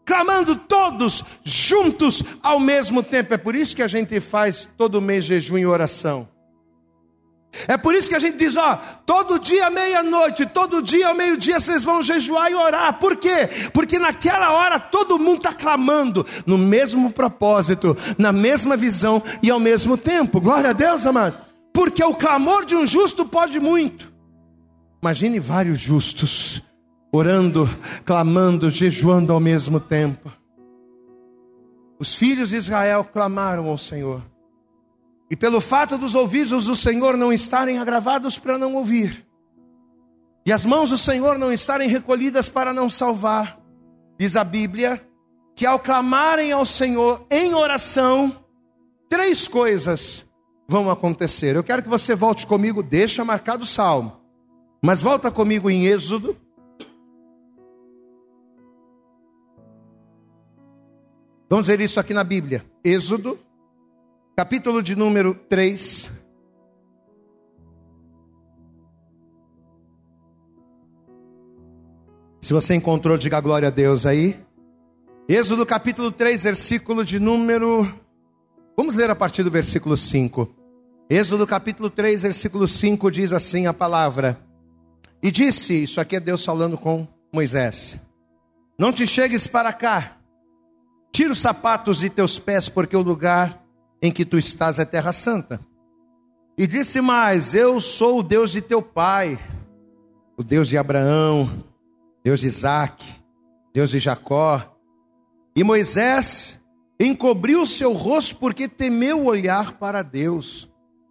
clamando 0.04 0.56
todos 0.56 1.24
juntos 1.44 2.22
ao 2.42 2.60
mesmo 2.60 3.02
tempo. 3.02 3.34
É 3.34 3.38
por 3.38 3.54
isso 3.54 3.74
que 3.74 3.82
a 3.82 3.88
gente 3.88 4.20
faz 4.20 4.68
todo 4.76 5.00
mês 5.00 5.24
jejum 5.24 5.58
e 5.58 5.66
oração. 5.66 6.28
É 7.68 7.76
por 7.76 7.94
isso 7.94 8.08
que 8.08 8.14
a 8.14 8.18
gente 8.18 8.38
diz, 8.38 8.56
ó, 8.56 8.76
todo 9.04 9.38
dia 9.38 9.68
meia-noite, 9.68 10.46
todo 10.46 10.82
dia 10.82 11.08
ao 11.08 11.14
meio-dia 11.14 11.60
vocês 11.60 11.84
vão 11.84 12.02
jejuar 12.02 12.50
e 12.50 12.54
orar. 12.54 12.98
Por 12.98 13.16
quê? 13.16 13.48
Porque 13.74 13.98
naquela 13.98 14.52
hora 14.52 14.80
todo 14.80 15.18
mundo 15.18 15.38
está 15.38 15.52
clamando 15.52 16.24
no 16.46 16.56
mesmo 16.56 17.12
propósito, 17.12 17.94
na 18.16 18.32
mesma 18.32 18.74
visão 18.74 19.22
e 19.42 19.50
ao 19.50 19.60
mesmo 19.60 19.98
tempo. 19.98 20.40
Glória 20.40 20.70
a 20.70 20.72
Deus, 20.72 21.04
amados 21.04 21.51
porque 21.72 22.04
o 22.04 22.14
clamor 22.14 22.64
de 22.64 22.74
um 22.74 22.86
justo 22.86 23.24
pode 23.24 23.58
muito. 23.58 24.12
Imagine 25.02 25.40
vários 25.40 25.80
justos 25.80 26.62
orando, 27.12 27.68
clamando, 28.04 28.70
jejuando 28.70 29.32
ao 29.32 29.40
mesmo 29.40 29.78
tempo. 29.78 30.32
Os 31.98 32.14
filhos 32.14 32.48
de 32.48 32.56
Israel 32.56 33.04
clamaram 33.04 33.68
ao 33.68 33.76
Senhor. 33.76 34.22
E 35.30 35.36
pelo 35.36 35.60
fato 35.60 35.96
dos 35.96 36.14
ouvidos 36.14 36.66
do 36.66 36.76
Senhor 36.76 37.16
não 37.16 37.32
estarem 37.32 37.78
agravados 37.78 38.38
para 38.38 38.58
não 38.58 38.74
ouvir, 38.74 39.26
e 40.44 40.52
as 40.52 40.64
mãos 40.64 40.90
do 40.90 40.98
Senhor 40.98 41.38
não 41.38 41.52
estarem 41.52 41.88
recolhidas 41.88 42.48
para 42.48 42.72
não 42.72 42.90
salvar, 42.90 43.58
diz 44.18 44.34
a 44.34 44.42
Bíblia, 44.42 45.00
que 45.54 45.64
ao 45.64 45.78
clamarem 45.78 46.50
ao 46.50 46.66
Senhor 46.66 47.24
em 47.30 47.54
oração, 47.54 48.44
três 49.08 49.46
coisas 49.46 50.28
vão 50.68 50.90
acontecer. 50.90 51.56
Eu 51.56 51.64
quero 51.64 51.82
que 51.82 51.88
você 51.88 52.14
volte 52.14 52.46
comigo, 52.46 52.82
deixa 52.82 53.24
marcado 53.24 53.64
o 53.64 53.66
salmo, 53.66 54.20
mas 54.82 55.02
volta 55.02 55.30
comigo 55.30 55.70
em 55.70 55.86
Êxodo. 55.86 56.36
Vamos 61.48 61.66
ver 61.66 61.80
isso 61.80 62.00
aqui 62.00 62.14
na 62.14 62.24
Bíblia. 62.24 62.64
Êxodo, 62.82 63.38
capítulo 64.34 64.82
de 64.82 64.96
número 64.96 65.34
3. 65.34 66.10
Se 72.40 72.52
você 72.52 72.74
encontrou, 72.74 73.16
diga 73.16 73.40
glória 73.40 73.68
a 73.68 73.70
Deus 73.70 74.04
aí. 74.04 74.40
Êxodo 75.28 75.64
capítulo 75.64 76.10
3, 76.10 76.42
versículo 76.42 77.04
de 77.04 77.20
número. 77.20 77.86
Vamos 78.76 78.94
ler 78.94 79.10
a 79.10 79.14
partir 79.14 79.42
do 79.42 79.50
versículo 79.50 79.96
5. 79.96 80.48
Êxodo 81.10 81.46
capítulo 81.46 81.90
3, 81.90 82.22
versículo 82.22 82.66
5 82.66 83.10
diz 83.10 83.32
assim 83.32 83.66
a 83.66 83.74
palavra: 83.74 84.38
E 85.22 85.30
disse, 85.30 85.82
isso 85.82 86.00
aqui 86.00 86.16
é 86.16 86.20
Deus 86.20 86.42
falando 86.42 86.78
com 86.78 87.06
Moisés: 87.32 88.00
Não 88.78 88.92
te 88.92 89.06
chegues 89.06 89.46
para 89.46 89.72
cá, 89.74 90.16
tira 91.12 91.32
os 91.32 91.40
sapatos 91.40 91.98
de 91.98 92.08
teus 92.08 92.38
pés, 92.38 92.68
porque 92.68 92.96
o 92.96 93.02
lugar 93.02 93.62
em 94.00 94.10
que 94.10 94.24
tu 94.24 94.38
estás 94.38 94.78
é 94.78 94.84
terra 94.86 95.12
santa. 95.12 95.60
E 96.56 96.66
disse 96.66 97.00
mais: 97.02 97.52
Eu 97.52 97.78
sou 97.78 98.20
o 98.20 98.22
Deus 98.22 98.50
de 98.50 98.62
teu 98.62 98.80
pai, 98.80 99.38
o 100.34 100.42
Deus 100.42 100.68
de 100.68 100.78
Abraão, 100.78 101.62
Deus 102.24 102.40
de 102.40 102.46
Isaac, 102.46 103.04
Deus 103.74 103.90
de 103.90 104.00
Jacó. 104.00 104.66
E 105.54 105.62
Moisés 105.62 106.61
encobriu 107.06 107.62
o 107.62 107.66
seu 107.66 107.92
rosto 107.92 108.36
porque 108.36 108.68
temeu 108.68 109.24
olhar 109.24 109.72
para 109.78 110.02
Deus. 110.02 110.68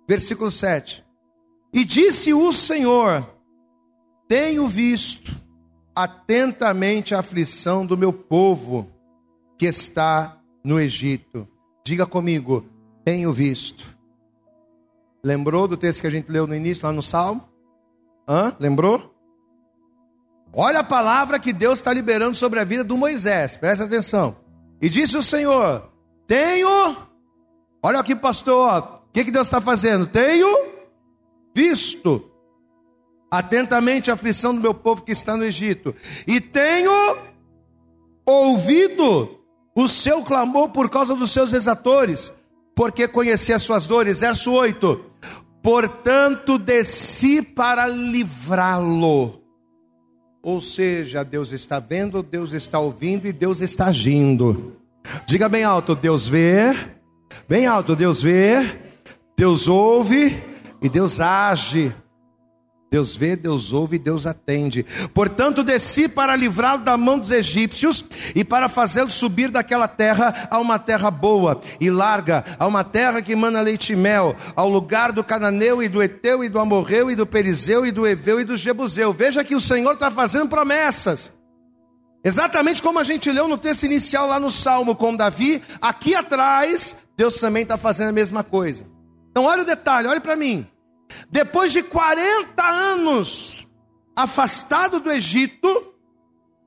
Versículo 0.07 0.51
7. 0.51 1.05
E 1.73 1.83
disse 1.83 2.33
o 2.33 2.51
Senhor: 2.53 3.27
Tenho 4.27 4.67
visto 4.67 5.31
atentamente 5.95 7.13
a 7.13 7.19
aflição 7.19 7.85
do 7.85 7.97
meu 7.97 8.13
povo 8.13 8.89
que 9.57 9.65
está 9.65 10.37
no 10.63 10.79
Egito. 10.79 11.47
Diga 11.85 12.05
comigo, 12.05 12.65
tenho 13.03 13.31
visto. 13.33 13.97
Lembrou 15.23 15.67
do 15.67 15.77
texto 15.77 16.01
que 16.01 16.07
a 16.07 16.11
gente 16.11 16.31
leu 16.31 16.47
no 16.47 16.55
início, 16.55 16.85
lá 16.85 16.91
no 16.91 17.03
Salmo? 17.03 17.47
Hã? 18.27 18.55
Lembrou? 18.59 19.13
Olha 20.53 20.79
a 20.79 20.83
palavra 20.83 21.39
que 21.39 21.53
Deus 21.53 21.79
está 21.79 21.93
liberando 21.93 22.35
sobre 22.35 22.59
a 22.59 22.63
vida 22.63 22.83
do 22.83 22.97
Moisés, 22.97 23.55
presta 23.55 23.85
atenção. 23.85 24.40
E 24.81 24.89
disse 24.89 25.15
o 25.17 25.23
Senhor: 25.23 25.89
Tenho, 26.25 26.97
olha 27.83 27.99
aqui, 27.99 28.15
pastor, 28.15 29.03
o 29.09 29.11
que, 29.13 29.25
que 29.25 29.31
Deus 29.31 29.47
está 29.47 29.61
fazendo? 29.61 30.07
Tenho 30.07 30.47
visto 31.53 32.31
atentamente 33.29 34.09
a 34.09 34.15
aflição 34.15 34.53
do 34.53 34.61
meu 34.61 34.73
povo 34.73 35.03
que 35.03 35.11
está 35.11 35.37
no 35.37 35.43
Egito, 35.43 35.93
e 36.25 36.41
tenho 36.41 36.91
ouvido 38.25 39.39
o 39.75 39.87
seu 39.87 40.23
clamor 40.23 40.69
por 40.69 40.89
causa 40.89 41.15
dos 41.15 41.31
seus 41.31 41.53
exatores, 41.53 42.33
porque 42.75 43.07
conheci 43.07 43.53
as 43.53 43.61
suas 43.61 43.85
dores. 43.85 44.21
Verso 44.21 44.51
8: 44.51 45.05
Portanto, 45.61 46.57
desci 46.57 47.41
para 47.41 47.85
livrá-lo. 47.87 49.40
Ou 50.43 50.59
seja, 50.59 51.23
Deus 51.23 51.51
está 51.51 51.79
vendo, 51.79 52.23
Deus 52.23 52.53
está 52.53 52.79
ouvindo 52.79 53.27
e 53.27 53.31
Deus 53.31 53.61
está 53.61 53.85
agindo. 53.87 54.75
Diga 55.27 55.47
bem 55.47 55.63
alto: 55.63 55.95
Deus 55.95 56.27
vê, 56.27 56.75
bem 57.47 57.67
alto, 57.67 57.95
Deus 57.95 58.21
vê, 58.21 58.57
Deus 59.37 59.67
ouve 59.67 60.43
e 60.81 60.89
Deus 60.89 61.19
age. 61.19 61.93
Deus 62.91 63.15
vê, 63.15 63.37
Deus 63.37 63.71
ouve 63.71 63.97
Deus 63.97 64.27
atende. 64.27 64.85
Portanto, 65.13 65.63
desci 65.63 66.09
para 66.09 66.35
livrá-lo 66.35 66.83
da 66.83 66.97
mão 66.97 67.17
dos 67.17 67.31
egípcios 67.31 68.03
e 68.35 68.43
para 68.43 68.67
fazê-lo 68.67 69.09
subir 69.09 69.49
daquela 69.49 69.87
terra 69.87 70.49
a 70.51 70.59
uma 70.59 70.77
terra 70.77 71.09
boa 71.09 71.57
e 71.79 71.89
larga, 71.89 72.43
a 72.59 72.67
uma 72.67 72.83
terra 72.83 73.21
que 73.21 73.33
mana 73.33 73.61
leite 73.61 73.93
e 73.93 73.95
mel, 73.95 74.35
ao 74.57 74.67
lugar 74.67 75.13
do 75.13 75.23
cananeu 75.23 75.81
e 75.81 75.87
do 75.87 76.03
eteu 76.03 76.43
e 76.43 76.49
do 76.49 76.59
amorreu 76.59 77.09
e 77.09 77.15
do 77.15 77.25
perizeu 77.25 77.85
e 77.85 77.93
do 77.93 78.05
eveu 78.05 78.41
e 78.41 78.43
do 78.43 78.57
jebuseu. 78.57 79.13
Veja 79.13 79.41
que 79.41 79.55
o 79.55 79.61
Senhor 79.61 79.93
está 79.93 80.11
fazendo 80.11 80.49
promessas. 80.49 81.31
Exatamente 82.25 82.83
como 82.83 82.99
a 82.99 83.05
gente 83.05 83.31
leu 83.31 83.47
no 83.47 83.57
texto 83.57 83.83
inicial 83.83 84.27
lá 84.27 84.37
no 84.37 84.51
Salmo 84.51 84.97
com 84.97 85.15
Davi, 85.15 85.63
aqui 85.81 86.13
atrás, 86.13 86.93
Deus 87.15 87.37
também 87.37 87.63
está 87.63 87.77
fazendo 87.77 88.09
a 88.09 88.11
mesma 88.11 88.43
coisa. 88.43 88.85
Então, 89.29 89.45
olha 89.45 89.61
o 89.61 89.65
detalhe, 89.65 90.09
olhe 90.09 90.19
para 90.19 90.35
mim. 90.35 90.67
Depois 91.29 91.71
de 91.71 91.83
40 91.83 92.63
anos 92.63 93.67
afastado 94.15 94.99
do 94.99 95.11
Egito, 95.11 95.93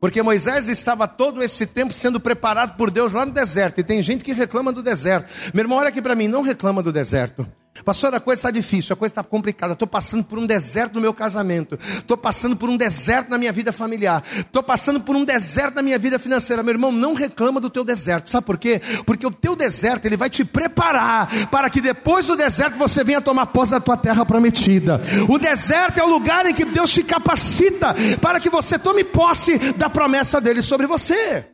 porque 0.01 0.23
Moisés 0.23 0.69
estava 0.69 1.09
todo 1.09 1.43
esse 1.43 1.67
tempo 1.67 1.93
sendo 1.93 2.21
preparado 2.21 2.77
por 2.77 2.91
Deus 2.91 3.13
lá 3.13 3.25
no 3.25 3.33
deserto. 3.33 3.81
E 3.81 3.85
tem 3.85 4.03
gente 4.03 4.23
que 4.23 4.33
reclama 4.33 4.73
do 4.73 4.83
deserto. 4.83 5.31
Meu 5.55 5.63
irmão, 5.63 5.79
olha 5.79 5.89
aqui 5.89 6.03
para 6.03 6.15
mim, 6.15 6.29
não 6.29 6.43
reclama 6.43 6.83
do 6.83 6.93
deserto. 6.93 7.47
Pastor, 7.83 8.15
a 8.15 8.21
coisa 8.21 8.39
está 8.39 8.51
difícil, 8.51 8.95
a 8.95 8.97
coisa 8.97 9.11
está 9.11 9.23
complicada. 9.23 9.73
Estou 9.73 9.89
passando 9.89 10.23
por 10.23 10.39
um 10.39 10.47
deserto 10.47 10.95
no 10.95 11.01
meu 11.01 11.13
casamento. 11.13 11.79
Estou 11.97 12.17
passando 12.17 12.57
por 12.57 12.71
um 12.71 12.77
deserto 12.77 13.31
na 13.31 13.37
minha 13.37 13.51
vida 13.51 13.73
familiar. 13.73 14.23
Estou 14.37 14.63
passando 14.63 15.01
por 15.01 15.17
um 15.17 15.25
deserto 15.25 15.75
na 15.75 15.83
minha 15.83 15.99
vida 15.99 16.19
financeira. 16.19 16.63
Meu 16.63 16.75
irmão, 16.75 16.93
não 16.93 17.15
reclama 17.15 17.61
do 17.61 17.69
teu 17.69 17.83
deserto. 17.83 18.31
Sabe 18.31 18.47
por 18.47 18.59
quê? 18.59 18.81
Porque 19.05 19.27
o 19.27 19.31
teu 19.31 19.57
deserto 19.57 20.07
ele 20.07 20.17
vai 20.17 20.31
te 20.31 20.45
preparar 20.45 21.29
para 21.51 21.69
que 21.69 21.81
depois 21.81 22.27
do 22.27 22.37
deserto 22.37 22.79
você 22.79 23.03
venha 23.03 23.21
tomar 23.21 23.47
posse 23.47 23.73
da 23.73 23.81
tua 23.81 23.97
terra 23.97 24.25
prometida. 24.25 25.01
O 25.29 25.39
deserto 25.39 25.99
é 25.99 26.05
o 26.05 26.09
lugar 26.09 26.47
em 26.47 26.55
que 26.55 26.65
Deus 26.65 26.93
te 26.93 27.03
capacita 27.03 27.95
para 28.21 28.39
que 28.39 28.49
você 28.49 28.79
tome 28.79 29.03
posse 29.03 29.59
da 29.75 29.91
promessa 29.91 30.41
dele 30.41 30.63
sobre 30.63 30.87
você. 30.87 31.54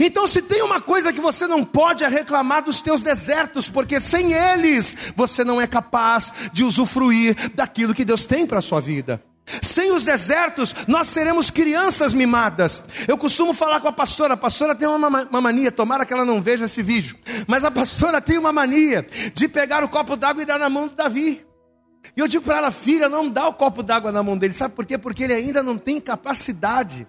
Então, 0.00 0.26
se 0.26 0.40
tem 0.40 0.62
uma 0.62 0.80
coisa 0.80 1.12
que 1.12 1.20
você 1.20 1.46
não 1.46 1.62
pode 1.62 2.04
é 2.04 2.08
reclamar 2.08 2.62
dos 2.62 2.80
teus 2.80 3.02
desertos, 3.02 3.68
porque 3.68 4.00
sem 4.00 4.32
eles 4.32 4.96
você 5.14 5.44
não 5.44 5.60
é 5.60 5.66
capaz 5.66 6.32
de 6.52 6.64
usufruir 6.64 7.36
daquilo 7.54 7.94
que 7.94 8.04
Deus 8.04 8.24
tem 8.24 8.46
para 8.46 8.58
a 8.58 8.62
sua 8.62 8.80
vida. 8.80 9.22
Sem 9.62 9.92
os 9.92 10.04
desertos, 10.04 10.74
nós 10.88 11.08
seremos 11.08 11.50
crianças 11.50 12.14
mimadas. 12.14 12.82
Eu 13.06 13.18
costumo 13.18 13.52
falar 13.52 13.78
com 13.80 13.88
a 13.88 13.92
pastora, 13.92 14.34
a 14.34 14.38
pastora 14.38 14.74
tem 14.74 14.88
uma, 14.88 15.40
mania, 15.40 15.70
tomara 15.70 16.06
que 16.06 16.14
ela 16.14 16.24
não 16.24 16.40
veja 16.40 16.64
esse 16.64 16.82
vídeo, 16.82 17.16
mas 17.46 17.62
a 17.62 17.70
pastora 17.70 18.22
tem 18.22 18.38
uma 18.38 18.52
mania 18.52 19.06
de 19.34 19.46
pegar 19.46 19.84
o 19.84 19.88
copo 19.88 20.16
d'água 20.16 20.42
e 20.42 20.46
dar 20.46 20.58
na 20.58 20.70
mão 20.70 20.88
do 20.88 20.94
Davi. 20.94 21.44
E 22.16 22.20
eu 22.20 22.28
digo 22.28 22.44
para 22.44 22.58
ela, 22.58 22.70
filha, 22.70 23.08
não 23.08 23.28
dá 23.28 23.46
o 23.46 23.52
copo 23.52 23.82
d'água 23.82 24.10
na 24.10 24.22
mão 24.22 24.36
dele, 24.36 24.54
sabe 24.54 24.74
por 24.74 24.86
quê? 24.86 24.96
Porque 24.96 25.24
ele 25.24 25.34
ainda 25.34 25.62
não 25.62 25.76
tem 25.76 26.00
capacidade 26.00 27.06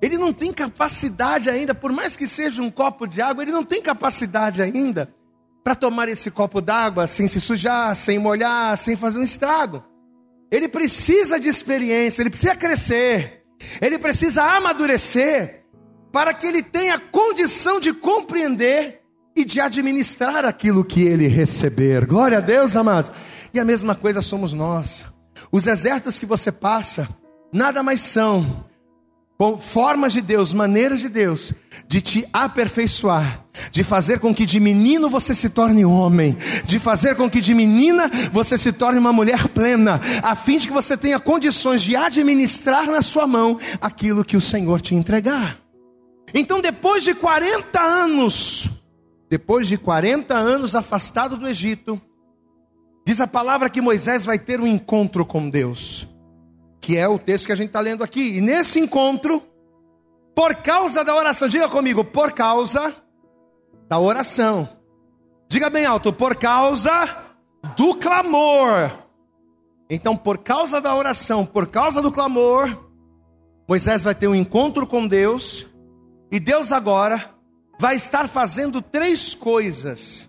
ele 0.00 0.16
não 0.16 0.32
tem 0.32 0.52
capacidade 0.52 1.50
ainda, 1.50 1.74
por 1.74 1.92
mais 1.92 2.16
que 2.16 2.26
seja 2.26 2.62
um 2.62 2.70
copo 2.70 3.06
de 3.06 3.20
água, 3.20 3.42
ele 3.42 3.52
não 3.52 3.64
tem 3.64 3.82
capacidade 3.82 4.62
ainda 4.62 5.12
para 5.64 5.74
tomar 5.74 6.08
esse 6.08 6.30
copo 6.30 6.60
d'água 6.60 7.06
sem 7.06 7.26
se 7.26 7.40
sujar, 7.40 7.94
sem 7.96 8.18
molhar, 8.18 8.76
sem 8.78 8.96
fazer 8.96 9.18
um 9.18 9.24
estrago. 9.24 9.84
Ele 10.50 10.68
precisa 10.68 11.38
de 11.38 11.48
experiência, 11.48 12.22
ele 12.22 12.30
precisa 12.30 12.54
crescer, 12.54 13.42
ele 13.80 13.98
precisa 13.98 14.42
amadurecer 14.42 15.64
para 16.12 16.32
que 16.32 16.46
ele 16.46 16.62
tenha 16.62 16.98
condição 16.98 17.78
de 17.80 17.92
compreender 17.92 19.02
e 19.36 19.44
de 19.44 19.60
administrar 19.60 20.44
aquilo 20.44 20.84
que 20.84 21.02
ele 21.02 21.28
receber. 21.28 22.06
Glória 22.06 22.38
a 22.38 22.40
Deus, 22.40 22.74
amados. 22.76 23.12
E 23.52 23.60
a 23.60 23.64
mesma 23.64 23.94
coisa 23.94 24.22
somos 24.22 24.52
nós. 24.52 25.04
Os 25.52 25.66
exércitos 25.66 26.18
que 26.18 26.26
você 26.26 26.50
passa, 26.50 27.08
nada 27.52 27.82
mais 27.82 28.00
são 28.00 28.64
formas 29.60 30.12
de 30.12 30.20
Deus, 30.20 30.52
maneiras 30.52 31.00
de 31.00 31.08
Deus, 31.08 31.52
de 31.86 32.00
te 32.00 32.28
aperfeiçoar, 32.32 33.44
de 33.70 33.84
fazer 33.84 34.18
com 34.18 34.34
que 34.34 34.44
de 34.44 34.58
menino 34.58 35.08
você 35.08 35.32
se 35.32 35.48
torne 35.48 35.84
homem, 35.84 36.36
de 36.64 36.78
fazer 36.80 37.14
com 37.14 37.30
que 37.30 37.40
de 37.40 37.54
menina 37.54 38.10
você 38.32 38.58
se 38.58 38.72
torne 38.72 38.98
uma 38.98 39.12
mulher 39.12 39.46
plena, 39.48 40.00
a 40.24 40.34
fim 40.34 40.58
de 40.58 40.66
que 40.66 40.72
você 40.72 40.96
tenha 40.96 41.20
condições 41.20 41.82
de 41.82 41.94
administrar 41.94 42.86
na 42.86 43.00
sua 43.00 43.28
mão 43.28 43.58
aquilo 43.80 44.24
que 44.24 44.36
o 44.36 44.40
Senhor 44.40 44.80
te 44.80 44.96
entregar. 44.96 45.56
Então, 46.34 46.60
depois 46.60 47.04
de 47.04 47.14
40 47.14 47.80
anos, 47.80 48.68
depois 49.30 49.68
de 49.68 49.78
40 49.78 50.34
anos 50.34 50.74
afastado 50.74 51.36
do 51.36 51.46
Egito, 51.46 52.00
diz 53.06 53.20
a 53.20 53.26
palavra 53.26 53.70
que 53.70 53.80
Moisés 53.80 54.24
vai 54.24 54.38
ter 54.38 54.60
um 54.60 54.66
encontro 54.66 55.24
com 55.24 55.48
Deus 55.48 56.07
que 56.80 56.96
é 56.96 57.08
o 57.08 57.18
texto 57.18 57.46
que 57.46 57.52
a 57.52 57.56
gente 57.56 57.68
está 57.68 57.80
lendo 57.80 58.04
aqui. 58.04 58.36
E 58.36 58.40
nesse 58.40 58.80
encontro, 58.80 59.42
por 60.34 60.54
causa 60.56 61.04
da 61.04 61.14
oração, 61.14 61.48
diga 61.48 61.68
comigo, 61.68 62.04
por 62.04 62.32
causa 62.32 62.94
da 63.88 63.98
oração. 63.98 64.68
Diga 65.48 65.70
bem 65.70 65.86
alto, 65.86 66.12
por 66.12 66.36
causa 66.36 67.24
do 67.76 67.94
clamor. 67.94 68.90
Então, 69.90 70.16
por 70.16 70.38
causa 70.38 70.80
da 70.80 70.94
oração, 70.94 71.46
por 71.46 71.66
causa 71.66 72.02
do 72.02 72.12
clamor, 72.12 72.88
Moisés 73.66 74.02
vai 74.02 74.14
ter 74.14 74.28
um 74.28 74.34
encontro 74.34 74.86
com 74.86 75.06
Deus, 75.06 75.66
e 76.30 76.38
Deus 76.38 76.72
agora 76.72 77.34
vai 77.80 77.96
estar 77.96 78.28
fazendo 78.28 78.82
três 78.82 79.34
coisas. 79.34 80.28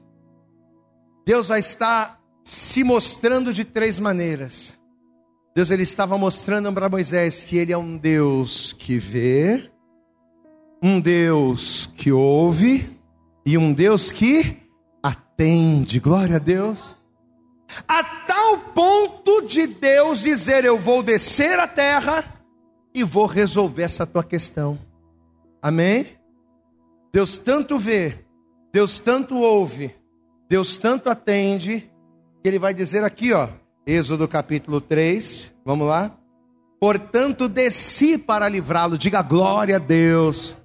Deus 1.26 1.48
vai 1.48 1.60
estar 1.60 2.20
se 2.44 2.84
mostrando 2.84 3.54
de 3.54 3.66
três 3.66 4.00
maneiras. 4.00 4.79
Deus 5.56 5.72
ele 5.72 5.84
estava 5.84 6.18
mostrando 6.18 6.72
para 6.72 6.90
Moisés 6.90 7.44
que 7.44 7.58
ele 7.58 7.74
é 7.74 7.78
um 7.78 7.98
Deus 7.98 8.74
que 8.74 8.98
vê, 8.98 9.70
um 10.82 11.00
Deus 11.02 11.90
que 11.98 12.12
ouve 12.12 12.98
e 13.46 13.58
um 13.58 13.74
Deus 13.74 14.12
que 14.12 14.58
atende. 15.02 16.00
Glória 16.00 16.38
a 16.38 16.40
Deus. 16.40 16.96
A 17.88 18.04
tal 18.04 18.60
ponto 18.74 19.42
de 19.42 19.68
Deus 19.68 20.22
dizer: 20.22 20.64
Eu 20.64 20.78
vou 20.78 21.04
descer 21.04 21.60
a 21.60 21.68
terra 21.68 22.24
e 22.94 23.04
vou 23.04 23.26
resolver 23.26 23.84
essa 23.84 24.06
tua 24.06 24.24
questão. 24.24 24.80
Amém? 25.62 26.06
Deus 27.12 27.38
tanto 27.38 27.78
vê, 27.78 28.20
Deus 28.72 29.00
tanto 29.00 29.38
ouve, 29.38 29.96
Deus 30.48 30.78
tanto 30.78 31.10
atende, 31.10 31.92
que 32.42 32.48
Ele 32.48 32.60
vai 32.60 32.74
dizer 32.74 33.04
aqui, 33.04 33.34
ó, 33.34 33.50
Êxodo 33.90 34.28
capítulo 34.28 34.80
3, 34.80 35.52
vamos 35.66 35.88
lá? 35.88 36.16
Portanto, 36.80 37.50
desci 37.50 38.20
para 38.20 38.48
livrá-lo, 38.48 39.00
diga 39.00 39.24
glória 39.24 39.78
a 39.78 39.80
Deus. 39.80 40.56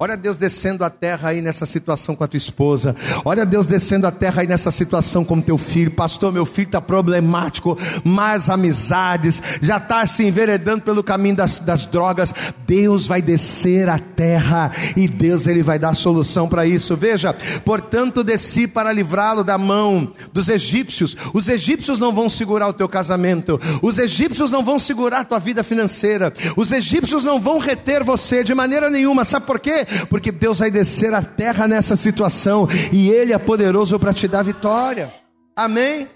Olha 0.00 0.16
Deus 0.16 0.36
descendo 0.36 0.84
a 0.84 0.90
terra 0.90 1.30
aí 1.30 1.42
nessa 1.42 1.66
situação 1.66 2.14
com 2.14 2.22
a 2.22 2.28
tua 2.28 2.38
esposa. 2.38 2.94
Olha 3.24 3.44
Deus 3.44 3.66
descendo 3.66 4.06
a 4.06 4.12
terra 4.12 4.42
aí 4.42 4.46
nessa 4.46 4.70
situação 4.70 5.24
com 5.24 5.34
o 5.34 5.42
teu 5.42 5.58
filho. 5.58 5.90
Pastor, 5.90 6.32
meu 6.32 6.46
filho 6.46 6.66
está 6.66 6.80
problemático. 6.80 7.76
Mais 8.04 8.48
amizades. 8.48 9.42
Já 9.60 9.78
está 9.78 10.06
se 10.06 10.22
enveredando 10.22 10.82
pelo 10.82 11.02
caminho 11.02 11.34
das, 11.34 11.58
das 11.58 11.84
drogas. 11.84 12.32
Deus 12.64 13.08
vai 13.08 13.20
descer 13.20 13.88
a 13.88 13.98
terra 13.98 14.70
e 14.96 15.08
Deus 15.08 15.48
ele 15.48 15.64
vai 15.64 15.80
dar 15.80 15.96
solução 15.96 16.48
para 16.48 16.64
isso. 16.64 16.96
Veja, 16.96 17.34
portanto, 17.64 18.22
desci 18.22 18.68
para 18.68 18.92
livrá-lo 18.92 19.42
da 19.42 19.58
mão 19.58 20.12
dos 20.32 20.48
egípcios. 20.48 21.16
Os 21.34 21.48
egípcios 21.48 21.98
não 21.98 22.14
vão 22.14 22.28
segurar 22.28 22.68
o 22.68 22.72
teu 22.72 22.88
casamento. 22.88 23.60
Os 23.82 23.98
egípcios 23.98 24.48
não 24.48 24.62
vão 24.62 24.78
segurar 24.78 25.20
a 25.20 25.24
tua 25.24 25.40
vida 25.40 25.64
financeira. 25.64 26.32
Os 26.56 26.70
egípcios 26.70 27.24
não 27.24 27.40
vão 27.40 27.58
reter 27.58 28.04
você 28.04 28.44
de 28.44 28.54
maneira 28.54 28.88
nenhuma. 28.88 29.24
Sabe 29.24 29.44
por 29.44 29.58
quê? 29.58 29.87
Porque 30.08 30.30
Deus 30.30 30.58
vai 30.58 30.70
descer 30.70 31.12
a 31.14 31.22
terra 31.22 31.66
nessa 31.66 31.96
situação 31.96 32.68
e 32.92 33.10
Ele 33.10 33.32
é 33.32 33.38
poderoso 33.38 33.98
para 33.98 34.12
te 34.12 34.28
dar 34.28 34.42
vitória. 34.42 35.12
Amém? 35.56 36.08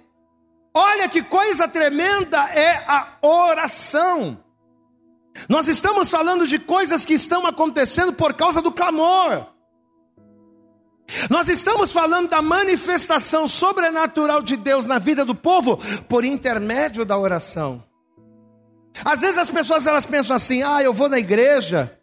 Olha 0.74 1.08
que 1.08 1.22
coisa 1.22 1.68
tremenda 1.68 2.38
é 2.50 2.82
a 2.86 3.18
oração. 3.20 4.38
Nós 5.48 5.68
estamos 5.68 6.10
falando 6.10 6.46
de 6.46 6.58
coisas 6.58 7.04
que 7.04 7.14
estão 7.14 7.46
acontecendo 7.46 8.12
por 8.12 8.34
causa 8.34 8.62
do 8.62 8.72
clamor. 8.72 9.46
Nós 11.28 11.48
estamos 11.48 11.92
falando 11.92 12.28
da 12.28 12.40
manifestação 12.40 13.46
sobrenatural 13.46 14.42
de 14.42 14.56
Deus 14.56 14.86
na 14.86 14.98
vida 14.98 15.24
do 15.24 15.34
povo 15.34 15.78
por 16.08 16.24
intermédio 16.24 17.04
da 17.04 17.18
oração. 17.18 17.84
Às 19.04 19.20
vezes 19.20 19.38
as 19.38 19.50
pessoas 19.50 19.86
elas 19.86 20.06
pensam 20.06 20.36
assim: 20.36 20.62
"Ah, 20.62 20.82
eu 20.82 20.92
vou 20.92 21.08
na 21.08 21.18
igreja, 21.18 21.98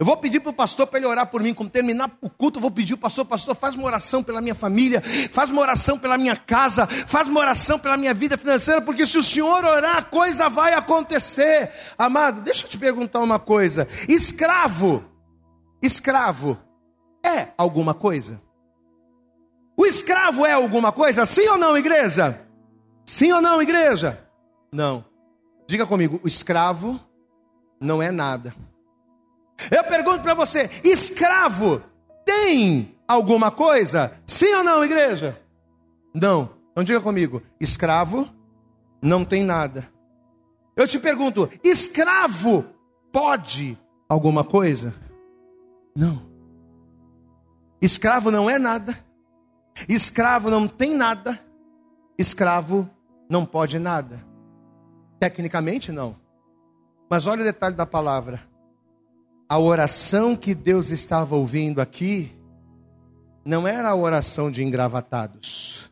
eu 0.00 0.06
vou 0.06 0.16
pedir 0.16 0.38
para 0.38 0.50
o 0.50 0.54
pastor 0.54 0.86
para 0.86 1.00
ele 1.00 1.08
orar 1.08 1.26
por 1.26 1.42
mim. 1.42 1.52
Quando 1.52 1.70
terminar 1.70 2.08
o 2.20 2.30
culto, 2.30 2.58
eu 2.58 2.60
vou 2.60 2.70
pedir 2.70 2.94
para 2.94 2.98
o 2.98 3.02
pastor: 3.02 3.24
Pastor, 3.24 3.56
faz 3.56 3.74
uma 3.74 3.84
oração 3.84 4.22
pela 4.22 4.40
minha 4.40 4.54
família, 4.54 5.02
faz 5.32 5.50
uma 5.50 5.60
oração 5.60 5.98
pela 5.98 6.16
minha 6.16 6.36
casa, 6.36 6.86
faz 6.86 7.26
uma 7.26 7.40
oração 7.40 7.80
pela 7.80 7.96
minha 7.96 8.14
vida 8.14 8.38
financeira, 8.38 8.80
porque 8.80 9.04
se 9.04 9.18
o 9.18 9.22
senhor 9.22 9.64
orar, 9.64 9.96
a 9.96 10.02
coisa 10.02 10.48
vai 10.48 10.72
acontecer. 10.72 11.72
Amado, 11.98 12.42
deixa 12.42 12.64
eu 12.64 12.70
te 12.70 12.78
perguntar 12.78 13.18
uma 13.18 13.40
coisa: 13.40 13.88
escravo, 14.08 15.04
escravo 15.82 16.56
é 17.26 17.48
alguma 17.58 17.92
coisa? 17.92 18.40
O 19.76 19.84
escravo 19.84 20.46
é 20.46 20.52
alguma 20.52 20.92
coisa? 20.92 21.26
Sim 21.26 21.48
ou 21.48 21.58
não, 21.58 21.76
igreja? 21.76 22.40
Sim 23.04 23.32
ou 23.32 23.42
não, 23.42 23.60
igreja? 23.60 24.24
Não. 24.72 25.04
Diga 25.66 25.84
comigo: 25.84 26.20
o 26.22 26.28
escravo 26.28 27.00
não 27.80 28.00
é 28.00 28.12
nada. 28.12 28.54
Eu 29.70 29.84
pergunto 29.84 30.22
para 30.22 30.34
você: 30.34 30.70
escravo 30.84 31.82
tem 32.24 32.96
alguma 33.06 33.50
coisa? 33.50 34.12
Sim 34.26 34.52
ou 34.54 34.64
não, 34.64 34.84
igreja? 34.84 35.40
Não. 36.14 36.50
Então 36.70 36.84
diga 36.84 37.00
comigo: 37.00 37.42
escravo 37.60 38.28
não 39.02 39.24
tem 39.24 39.42
nada. 39.42 39.88
Eu 40.76 40.86
te 40.86 40.98
pergunto: 40.98 41.48
escravo 41.64 42.64
pode 43.12 43.76
alguma 44.08 44.44
coisa? 44.44 44.94
Não. 45.96 46.22
Escravo 47.80 48.30
não 48.30 48.48
é 48.48 48.58
nada. 48.58 48.96
Escravo 49.88 50.50
não 50.50 50.66
tem 50.66 50.94
nada. 50.94 51.38
Escravo 52.16 52.88
não 53.28 53.44
pode 53.44 53.78
nada. 53.78 54.24
Tecnicamente, 55.20 55.92
não. 55.92 56.16
Mas 57.10 57.26
olha 57.26 57.42
o 57.42 57.44
detalhe 57.44 57.74
da 57.74 57.86
palavra. 57.86 58.47
A 59.48 59.58
oração 59.58 60.36
que 60.36 60.54
Deus 60.54 60.90
estava 60.90 61.34
ouvindo 61.34 61.80
aqui 61.80 62.30
não 63.46 63.66
era 63.66 63.88
a 63.88 63.94
oração 63.94 64.50
de 64.50 64.62
engravatados. 64.62 65.90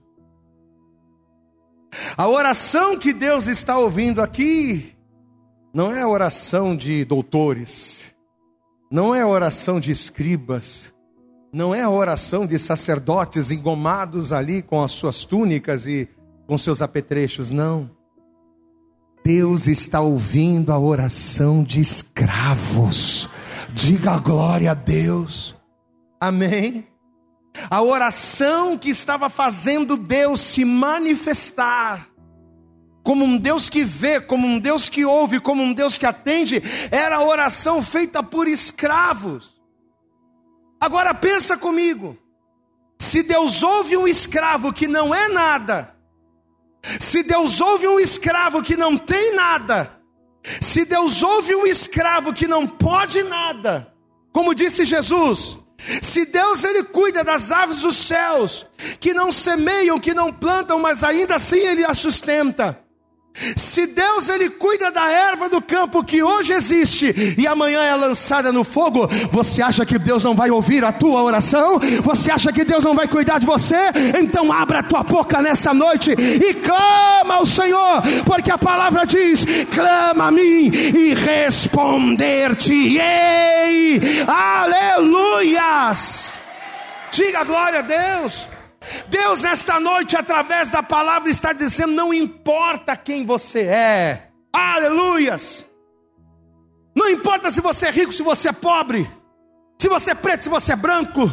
A 2.19 2.29
oração 2.29 2.99
que 2.99 3.14
Deus 3.14 3.47
está 3.47 3.79
ouvindo 3.79 4.21
aqui 4.21 4.95
não 5.73 5.90
é 5.90 6.03
a 6.03 6.09
oração 6.09 6.77
de 6.77 7.03
doutores, 7.07 8.14
não 8.92 9.14
é 9.14 9.23
a 9.23 9.27
oração 9.27 9.81
de 9.81 9.90
escribas, 9.90 10.92
não 11.51 11.75
é 11.75 11.81
a 11.81 11.88
oração 11.88 12.47
de 12.47 12.59
sacerdotes 12.59 13.51
engomados 13.51 14.33
ali 14.33 14.61
com 14.61 14.83
as 14.83 14.92
suas 14.92 15.25
túnicas 15.25 15.87
e 15.87 16.07
com 16.47 16.59
seus 16.59 16.83
apetrechos, 16.83 17.51
não. 17.51 17.90
Deus 19.25 19.66
está 19.66 20.01
ouvindo 20.01 20.73
a 20.73 20.79
oração 20.79 21.64
de 21.64 21.81
escravos. 21.81 23.31
Diga 23.72 24.18
glória 24.18 24.70
a 24.72 24.74
Deus. 24.74 25.57
Amém. 26.20 26.87
A 27.70 27.83
oração 27.83 28.76
que 28.76 28.90
estava 28.90 29.29
fazendo 29.29 29.96
Deus 29.96 30.40
se 30.40 30.64
manifestar 30.64 32.07
como 33.02 33.24
um 33.24 33.38
Deus 33.38 33.70
que 33.70 33.85
vê, 33.85 34.20
como 34.20 34.46
um 34.46 34.59
Deus 34.59 34.88
que 34.88 35.05
ouve, 35.05 35.38
como 35.38 35.62
um 35.62 35.72
Deus 35.72 35.96
que 35.96 36.05
atende, 36.05 36.61
era 36.90 37.18
a 37.18 37.24
oração 37.24 37.81
feita 37.81 38.20
por 38.20 38.48
escravos. 38.48 39.57
Agora 40.81 41.14
pensa 41.14 41.57
comigo. 41.57 42.18
Se 42.98 43.22
Deus 43.22 43.62
ouve 43.62 43.96
um 43.96 44.09
escravo 44.09 44.72
que 44.72 44.88
não 44.88 45.14
é 45.14 45.29
nada, 45.29 45.94
se 46.98 47.22
Deus 47.22 47.61
ouve 47.61 47.87
um 47.87 48.00
escravo 48.00 48.62
que 48.62 48.76
não 48.76 48.98
tem 48.98 49.35
nada, 49.37 49.95
se 50.61 50.85
Deus 50.85 51.22
ouve 51.22 51.54
um 51.54 51.66
escravo 51.66 52.32
que 52.32 52.46
não 52.46 52.66
pode 52.66 53.22
nada, 53.22 53.92
como 54.32 54.54
disse 54.54 54.85
Jesus, 54.85 55.56
se 56.02 56.24
Deus 56.26 56.64
ele 56.64 56.85
cuida 56.85 57.22
das 57.22 57.50
aves 57.50 57.78
dos 57.78 57.96
céus, 57.96 58.66
que 59.00 59.12
não 59.14 59.30
semeiam, 59.30 59.98
que 59.98 60.14
não 60.14 60.32
plantam, 60.32 60.78
mas 60.78 61.04
ainda 61.04 61.37
assim 61.37 61.59
ele 61.59 61.85
as 61.85 61.98
sustenta. 61.98 62.86
Se 63.57 63.87
Deus 63.87 64.29
ele 64.29 64.51
cuida 64.51 64.90
da 64.90 65.09
erva 65.11 65.49
do 65.49 65.62
campo 65.62 66.03
que 66.03 66.22
hoje 66.22 66.53
existe 66.53 67.37
e 67.38 67.46
amanhã 67.46 67.83
é 67.83 67.94
lançada 67.94 68.53
no 68.53 68.64
fogo, 68.64 69.07
você 69.31 69.62
acha 69.62 69.85
que 69.85 69.99
Deus 69.99 70.25
não 70.25 70.35
vai 70.35 70.51
ouvir 70.51 70.83
a 70.85 70.92
tua 70.92 71.22
oração? 71.22 71.79
Você 72.03 72.31
acha 72.31 72.53
que 72.53 72.64
Deus 72.64 72.85
não 72.85 72.94
vai 72.94 73.07
cuidar 73.07 73.38
de 73.38 73.46
você? 73.46 73.77
Então 74.18 74.51
abra 74.53 74.81
a 74.81 74.83
tua 74.83 75.03
boca 75.03 75.42
nessa 75.42 75.75
noite 75.75 76.12
e 76.12 76.55
clama 76.55 77.35
ao 77.35 77.46
Senhor, 77.46 78.03
porque 78.25 78.51
a 78.51 78.59
palavra 78.59 79.05
diz: 79.05 79.44
clama 79.75 80.29
a 80.29 80.31
mim 80.31 80.70
e 80.72 81.14
responder-te-ei. 81.14 84.01
Aleluias! 84.27 86.38
Diga 87.12 87.44
glória 87.44 87.81
a 87.81 87.83
Deus. 87.83 88.56
Deus, 89.09 89.44
esta 89.44 89.81
noite, 89.81 90.16
através 90.16 90.70
da 90.70 90.83
palavra, 90.83 91.31
está 91.31 91.53
dizendo: 91.53 91.92
não 91.92 92.12
importa 92.12 92.96
quem 92.96 93.25
você 93.25 93.62
é, 93.62 94.31
aleluias. 94.53 95.64
Não 96.94 97.11
importa 97.11 97.51
se 97.51 97.61
você 97.61 97.87
é 97.87 97.90
rico, 97.90 98.12
se 98.12 98.22
você 98.22 98.49
é 98.49 98.53
pobre, 98.53 99.11
se 99.79 99.88
você 99.88 100.12
é 100.12 100.14
preto, 100.14 100.44
se 100.44 100.49
você 100.49 100.72
é 100.72 100.77
branco, 100.77 101.27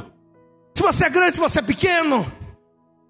se 0.75 0.83
você 0.83 1.05
é 1.05 1.09
grande, 1.09 1.35
se 1.35 1.39
você 1.39 1.59
é 1.59 1.61
pequeno, 1.61 2.29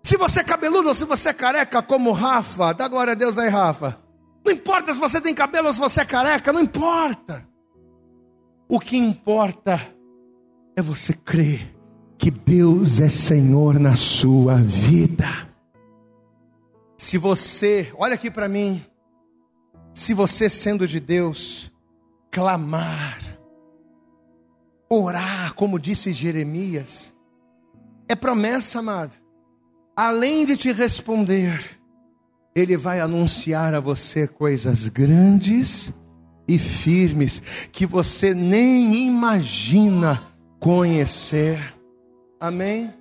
se 0.04 0.18
você 0.18 0.42
é 0.42 0.44
cabeludo 0.44 0.90
ou 0.90 0.94
se 0.94 1.06
você 1.06 1.30
é 1.30 1.34
careca, 1.34 1.82
como 1.82 2.12
Rafa, 2.12 2.74
dá 2.74 2.88
glória 2.88 3.14
a 3.14 3.16
Deus 3.16 3.38
aí, 3.38 3.50
Rafa. 3.50 4.00
Não 4.46 4.52
importa 4.52 4.94
se 4.94 5.00
você 5.00 5.20
tem 5.20 5.34
cabelo 5.34 5.68
ou 5.68 5.74
se 5.74 5.80
você 5.80 6.02
é 6.02 6.06
careca, 6.06 6.54
não 6.54 6.62
importa. 6.62 7.48
O 8.68 8.80
que 8.80 8.98
importa 8.98 9.80
é 10.76 10.82
você 10.82 11.14
crer 11.14 11.74
que 12.18 12.32
Deus 12.32 13.00
é 13.00 13.10
Senhor 13.10 13.80
na 13.80 13.96
sua 13.96 14.56
vida. 14.56 15.28
Se 16.98 17.18
você, 17.18 17.92
olha 17.98 18.16
aqui 18.16 18.32
para 18.32 18.48
mim, 18.48 18.84
se 19.94 20.14
você 20.14 20.50
sendo 20.50 20.88
de 20.88 21.00
Deus, 21.00 21.72
clamar, 22.32 23.20
orar, 24.90 25.54
como 25.54 25.78
disse 25.80 26.14
Jeremias, 26.14 27.14
é 28.08 28.16
promessa, 28.16 28.80
amado. 28.80 29.16
Além 29.96 30.46
de 30.46 30.58
te 30.58 30.72
responder, 30.72 31.80
Ele 32.56 32.76
vai 32.76 33.00
anunciar 33.00 33.74
a 33.74 33.80
você 33.80 34.28
coisas 34.28 34.88
grandes 34.88 35.94
e 36.48 36.58
firmes 36.58 37.42
que 37.72 37.86
você 37.86 38.34
nem 38.34 39.08
imagina 39.08 40.24
conhecer. 40.60 41.60
Amém? 42.44 42.94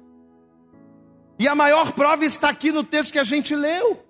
E 1.37 1.49
a 1.49 1.55
maior 1.57 1.95
prova 1.95 2.25
está 2.25 2.49
aqui 2.49 2.71
no 2.71 2.85
texto 2.85 3.11
que 3.11 3.19
a 3.19 3.25
gente 3.25 3.57
leu. 3.57 4.01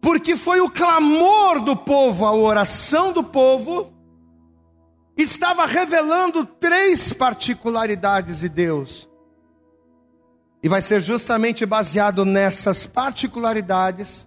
Porque 0.00 0.36
foi 0.36 0.60
o 0.60 0.68
clamor 0.68 1.60
do 1.60 1.76
povo, 1.76 2.24
a 2.24 2.32
oração 2.34 3.12
do 3.12 3.22
povo, 3.22 3.92
estava 5.16 5.66
revelando 5.66 6.44
três 6.44 7.12
particularidades 7.12 8.40
de 8.40 8.48
Deus. 8.48 9.08
E 10.64 10.68
vai 10.68 10.82
ser 10.82 11.00
justamente 11.00 11.64
baseado 11.64 12.24
nessas 12.24 12.86
particularidades 12.86 14.26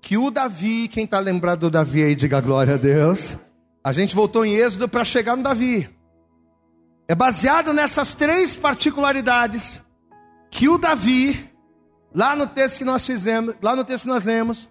que 0.00 0.16
o 0.16 0.30
Davi, 0.30 0.88
quem 0.88 1.04
está 1.04 1.18
lembrado 1.18 1.60
do 1.60 1.70
Davi 1.70 2.02
aí, 2.02 2.14
diga 2.14 2.40
glória 2.40 2.76
a 2.76 2.78
Deus. 2.78 3.36
A 3.84 3.92
gente 3.92 4.14
voltou 4.14 4.42
em 4.42 4.54
Êxodo 4.54 4.88
para 4.88 5.04
chegar 5.04 5.36
no 5.36 5.42
Davi. 5.42 5.99
É 7.10 7.14
baseado 7.16 7.72
nessas 7.72 8.14
três 8.14 8.54
particularidades 8.54 9.84
que 10.48 10.68
o 10.68 10.78
Davi, 10.78 11.52
lá 12.14 12.36
no 12.36 12.46
texto 12.46 12.78
que 12.78 12.84
nós 12.84 13.04
fizemos, 13.04 13.56
lá 13.60 13.74
no 13.74 13.84
texto 13.84 14.04
que 14.04 14.10
nós 14.10 14.22
lemos, 14.22 14.68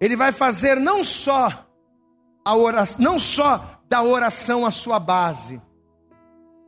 ele 0.00 0.16
vai 0.16 0.32
fazer 0.32 0.80
não 0.80 1.04
só 1.04 1.68
a 2.42 2.56
oração, 2.56 3.04
não 3.04 3.18
só 3.18 3.78
da 3.90 4.02
oração 4.02 4.64
a 4.64 4.70
sua 4.70 4.98
base. 4.98 5.60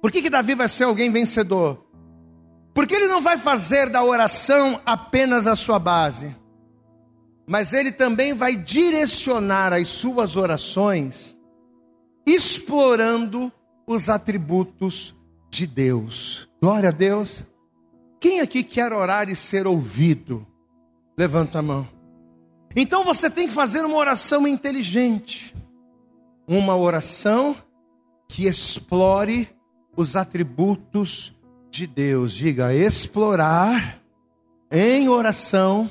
Por 0.02 0.12
que, 0.12 0.20
que 0.20 0.28
Davi 0.28 0.55
vai 0.55 0.68
ser 0.68 0.85
alguém 0.85 1.11
vencedor? 1.11 1.83
Porque 2.74 2.94
ele 2.94 3.09
não 3.09 3.22
vai 3.22 3.38
fazer 3.38 3.88
da 3.88 4.05
oração 4.05 4.78
apenas 4.85 5.46
a 5.46 5.57
sua 5.57 5.78
base, 5.78 6.37
mas 7.48 7.72
ele 7.72 7.92
também 7.92 8.35
vai 8.35 8.57
direcionar 8.57 9.72
as 9.72 9.88
suas 9.88 10.37
orações 10.37 11.35
explorando 12.26 13.50
os 13.87 14.09
atributos 14.09 15.14
de 15.51 15.66
Deus. 15.66 16.49
Glória 16.62 16.88
a 16.88 16.92
Deus. 16.92 17.45
Quem 18.21 18.40
aqui 18.40 18.62
quer 18.62 18.92
orar 18.92 19.29
e 19.29 19.37
ser 19.37 19.66
ouvido? 19.66 20.47
Levanta 21.18 21.59
a 21.59 21.62
mão. 21.62 21.88
Então 22.75 23.05
você 23.05 23.29
tem 23.29 23.47
que 23.47 23.53
fazer 23.53 23.85
uma 23.85 23.97
oração 23.97 24.47
inteligente. 24.47 25.55
Uma 26.49 26.77
oração 26.77 27.57
que 28.29 28.47
explore 28.47 29.49
os 29.97 30.16
atributos 30.16 31.35
de 31.71 31.87
Deus. 31.87 32.33
Diga, 32.33 32.75
explorar 32.75 34.01
em 34.71 35.09
oração 35.09 35.90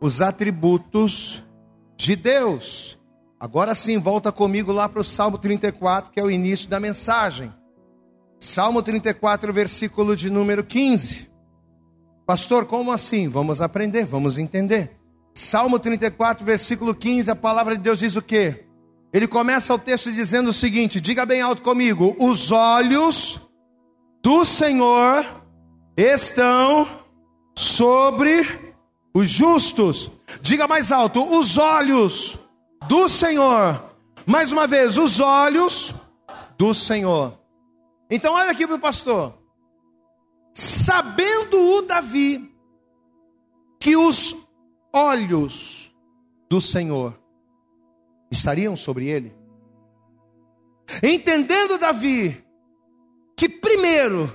os 0.00 0.20
atributos 0.20 1.44
de 1.96 2.14
Deus. 2.14 2.98
Agora 3.38 3.74
sim, 3.74 3.98
volta 3.98 4.32
comigo 4.32 4.72
lá 4.72 4.88
para 4.88 5.00
o 5.00 5.04
Salmo 5.04 5.36
34, 5.36 6.10
que 6.10 6.18
é 6.18 6.22
o 6.22 6.30
início 6.30 6.70
da 6.70 6.80
mensagem. 6.80 7.52
Salmo 8.38 8.82
34, 8.82 9.52
versículo 9.52 10.16
de 10.16 10.30
número 10.30 10.64
15. 10.64 11.30
Pastor, 12.26 12.64
como 12.64 12.90
assim? 12.90 13.28
Vamos 13.28 13.60
aprender, 13.60 14.06
vamos 14.06 14.38
entender. 14.38 14.96
Salmo 15.34 15.78
34, 15.78 16.44
versículo 16.46 16.94
15, 16.94 17.30
a 17.30 17.36
palavra 17.36 17.76
de 17.76 17.82
Deus 17.82 17.98
diz 17.98 18.16
o 18.16 18.22
quê? 18.22 18.64
Ele 19.12 19.28
começa 19.28 19.74
o 19.74 19.78
texto 19.78 20.10
dizendo 20.10 20.48
o 20.48 20.52
seguinte: 20.52 20.98
diga 20.98 21.26
bem 21.26 21.42
alto 21.42 21.60
comigo: 21.60 22.16
os 22.18 22.50
olhos 22.50 23.40
do 24.22 24.46
Senhor 24.46 25.24
estão 25.94 26.88
sobre 27.54 28.74
os 29.14 29.28
justos. 29.28 30.10
Diga 30.40 30.66
mais 30.66 30.90
alto: 30.90 31.22
os 31.38 31.58
olhos 31.58 32.45
do 32.88 33.08
Senhor. 33.08 33.82
Mais 34.26 34.52
uma 34.52 34.66
vez, 34.66 34.96
os 34.96 35.20
olhos 35.20 35.94
do 36.58 36.74
Senhor. 36.74 37.38
Então, 38.10 38.34
olha 38.34 38.50
aqui 38.50 38.66
para 38.66 38.76
o 38.76 38.80
pastor. 38.80 39.34
Sabendo 40.54 41.58
o 41.58 41.82
Davi 41.82 42.52
que 43.78 43.96
os 43.96 44.34
olhos 44.92 45.94
do 46.48 46.60
Senhor 46.60 47.18
estariam 48.30 48.74
sobre 48.74 49.08
ele, 49.08 49.36
entendendo 51.02 51.78
Davi 51.78 52.44
que, 53.36 53.48
primeiro, 53.48 54.32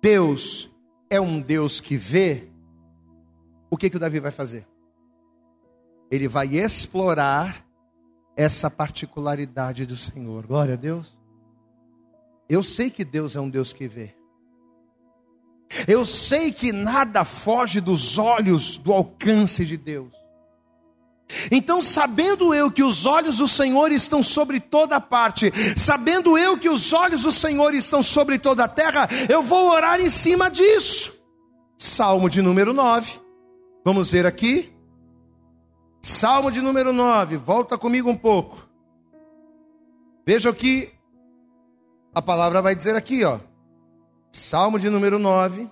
Deus 0.00 0.70
é 1.10 1.20
um 1.20 1.40
Deus 1.40 1.80
que 1.80 1.96
vê, 1.96 2.48
o 3.68 3.76
que, 3.76 3.90
que 3.90 3.96
o 3.96 4.00
Davi 4.00 4.20
vai 4.20 4.30
fazer? 4.30 4.66
Ele 6.12 6.28
vai 6.28 6.46
explorar 6.56 7.66
essa 8.36 8.70
particularidade 8.70 9.86
do 9.86 9.96
Senhor. 9.96 10.46
Glória 10.46 10.74
a 10.74 10.76
Deus. 10.76 11.16
Eu 12.50 12.62
sei 12.62 12.90
que 12.90 13.02
Deus 13.02 13.34
é 13.34 13.40
um 13.40 13.48
Deus 13.48 13.72
que 13.72 13.88
vê. 13.88 14.14
Eu 15.88 16.04
sei 16.04 16.52
que 16.52 16.70
nada 16.70 17.24
foge 17.24 17.80
dos 17.80 18.18
olhos 18.18 18.76
do 18.76 18.92
alcance 18.92 19.64
de 19.64 19.78
Deus. 19.78 20.12
Então, 21.50 21.80
sabendo 21.80 22.54
eu 22.54 22.70
que 22.70 22.82
os 22.82 23.06
olhos 23.06 23.38
do 23.38 23.48
Senhor 23.48 23.90
estão 23.90 24.22
sobre 24.22 24.60
toda 24.60 25.00
parte, 25.00 25.50
sabendo 25.78 26.36
eu 26.36 26.58
que 26.58 26.68
os 26.68 26.92
olhos 26.92 27.22
do 27.22 27.32
Senhor 27.32 27.72
estão 27.72 28.02
sobre 28.02 28.38
toda 28.38 28.64
a 28.64 28.68
terra, 28.68 29.08
eu 29.30 29.42
vou 29.42 29.70
orar 29.70 29.98
em 29.98 30.10
cima 30.10 30.50
disso. 30.50 31.18
Salmo 31.78 32.28
de 32.28 32.42
número 32.42 32.74
9. 32.74 33.18
Vamos 33.82 34.12
ver 34.12 34.26
aqui. 34.26 34.71
Salmo 36.02 36.50
de 36.50 36.60
número 36.60 36.92
9. 36.92 37.36
Volta 37.36 37.78
comigo 37.78 38.10
um 38.10 38.16
pouco. 38.16 38.68
Veja 40.26 40.50
o 40.50 40.54
que 40.54 40.92
a 42.14 42.20
palavra 42.20 42.60
vai 42.60 42.74
dizer 42.74 42.96
aqui, 42.96 43.24
ó. 43.24 43.38
Salmo 44.32 44.78
de 44.78 44.90
número 44.90 45.18
9. 45.18 45.70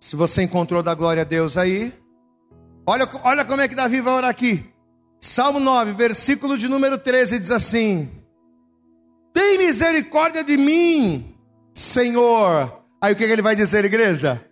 Se 0.00 0.16
você 0.16 0.42
encontrou 0.42 0.82
da 0.82 0.94
glória 0.94 1.22
a 1.22 1.24
Deus 1.24 1.58
aí, 1.58 1.92
olha, 2.86 3.08
olha 3.22 3.44
como 3.44 3.60
é 3.60 3.68
que 3.68 3.74
Davi 3.74 4.00
vai 4.00 4.14
orar 4.14 4.30
aqui. 4.30 4.64
Salmo 5.20 5.60
9, 5.60 5.92
versículo 5.92 6.56
de 6.56 6.66
número 6.66 6.96
13 6.96 7.38
diz 7.38 7.50
assim: 7.50 8.10
Tem 9.34 9.58
misericórdia 9.58 10.42
de 10.42 10.56
mim, 10.56 11.36
Senhor. 11.74 12.80
Aí 13.02 13.12
o 13.12 13.16
que, 13.16 13.26
que 13.26 13.32
ele 13.32 13.42
vai 13.42 13.54
dizer, 13.54 13.84
igreja? 13.84 14.42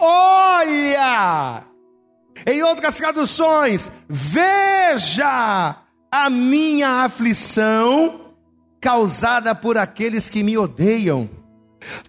Olha! 0.00 1.64
Em 2.46 2.62
outras 2.62 2.96
traduções, 2.96 3.90
veja 4.08 5.76
a 6.10 6.30
minha 6.30 7.04
aflição 7.04 8.32
causada 8.80 9.54
por 9.54 9.76
aqueles 9.76 10.30
que 10.30 10.42
me 10.42 10.56
odeiam. 10.56 11.28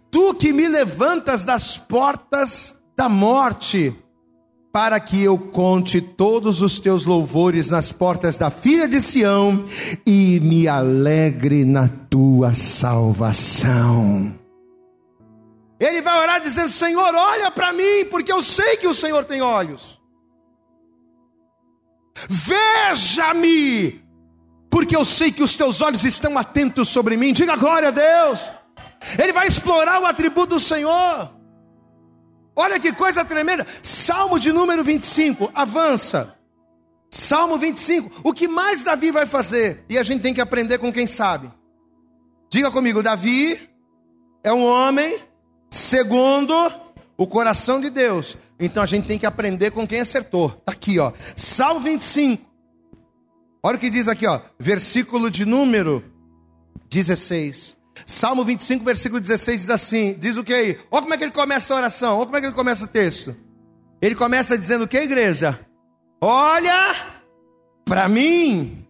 Tu 0.10 0.34
que 0.36 0.54
me 0.54 0.68
levantas 0.68 1.44
das 1.44 1.78
portas 1.78 2.80
da 2.98 3.08
morte, 3.08 3.96
para 4.72 5.00
que 5.00 5.24
eu 5.24 5.38
conte 5.38 6.02
todos 6.02 6.62
os 6.62 6.80
teus 6.80 7.06
louvores 7.06 7.70
nas 7.70 7.92
portas 7.92 8.38
da 8.38 8.50
filha 8.50 8.88
de 8.88 9.02
Sião 9.02 9.66
e 10.06 10.40
me 10.42 10.68
alegre 10.68 11.66
na 11.66 11.90
tua 12.10 12.54
salvação. 12.54 14.38
Ele 15.80 16.02
vai 16.02 16.20
orar 16.20 16.42
dizendo: 16.42 16.70
Senhor, 16.70 17.16
olha 17.16 17.50
para 17.50 17.74
mim, 17.74 18.06
porque 18.12 18.32
eu 18.32 18.42
sei 18.42 18.78
que 18.78 18.88
o 18.88 18.94
Senhor 18.94 19.26
tem 19.26 19.42
olhos. 19.42 19.99
Veja-me, 22.28 24.02
porque 24.70 24.96
eu 24.96 25.06
sei 25.06 25.32
que 25.32 25.44
os 25.44 25.56
teus 25.56 25.82
olhos 25.82 26.04
estão 26.04 26.38
atentos 26.38 26.90
sobre 26.90 27.16
mim. 27.16 27.34
Diga 27.34 27.56
glória 27.56 27.90
a 27.90 27.92
Deus. 27.92 28.52
Ele 29.18 29.32
vai 29.32 29.48
explorar 29.48 30.02
o 30.02 30.06
atributo 30.06 30.56
do 30.56 30.60
Senhor. 30.60 31.32
Olha 32.56 32.80
que 32.80 32.92
coisa 32.92 33.24
tremenda. 33.24 33.66
Salmo 33.82 34.40
de 34.40 34.52
número 34.52 34.84
25, 34.84 35.50
avança. 35.56 36.36
Salmo 37.10 37.58
25. 37.58 38.22
O 38.24 38.34
que 38.34 38.48
mais 38.48 38.84
Davi 38.84 39.12
vai 39.12 39.26
fazer? 39.26 39.86
E 39.90 39.98
a 39.98 40.04
gente 40.04 40.22
tem 40.22 40.34
que 40.34 40.42
aprender 40.42 40.78
com 40.78 40.92
quem 40.92 41.08
sabe. 41.08 41.52
Diga 42.50 42.70
comigo, 42.70 43.02
Davi 43.02 43.70
é 44.44 44.52
um 44.52 44.66
homem 44.66 45.20
segundo 45.70 46.54
o 47.18 47.28
coração 47.28 47.80
de 47.80 47.90
Deus. 47.90 48.38
Então 48.60 48.84
a 48.84 48.86
gente 48.86 49.08
tem 49.08 49.18
que 49.18 49.26
aprender 49.26 49.72
com 49.72 49.88
quem 49.88 50.02
acertou. 50.02 50.48
Está 50.60 50.74
aqui, 50.74 51.00
ó. 51.00 51.14
Salmo 51.36 51.80
25. 51.80 52.44
Olha 53.64 53.78
o 53.78 53.80
que 53.80 53.90
diz 53.90 54.08
aqui, 54.08 54.26
ó, 54.26 54.40
versículo 54.58 55.30
de 55.30 55.46
número 55.46 56.04
16. 56.90 57.78
Salmo 58.06 58.46
25, 58.46 58.86
versículo 58.86 59.20
16 59.20 59.62
diz 59.62 59.70
assim: 59.70 60.14
diz 60.18 60.38
o 60.38 60.44
que 60.44 60.54
aí? 60.54 60.78
Olha 60.90 61.02
como 61.02 61.14
é 61.14 61.18
que 61.18 61.24
ele 61.24 61.32
começa 61.32 61.74
a 61.74 61.78
oração, 61.78 62.18
olha 62.18 62.26
como 62.26 62.38
é 62.38 62.40
que 62.40 62.48
ele 62.48 62.56
começa 62.56 62.86
o 62.86 62.88
texto. 62.88 63.36
Ele 64.02 64.16
começa 64.16 64.58
dizendo 64.58 64.86
o 64.86 64.88
que, 64.88 64.98
igreja? 64.98 65.60
Olha 66.22 66.96
para 67.86 68.08
mim 68.08 68.86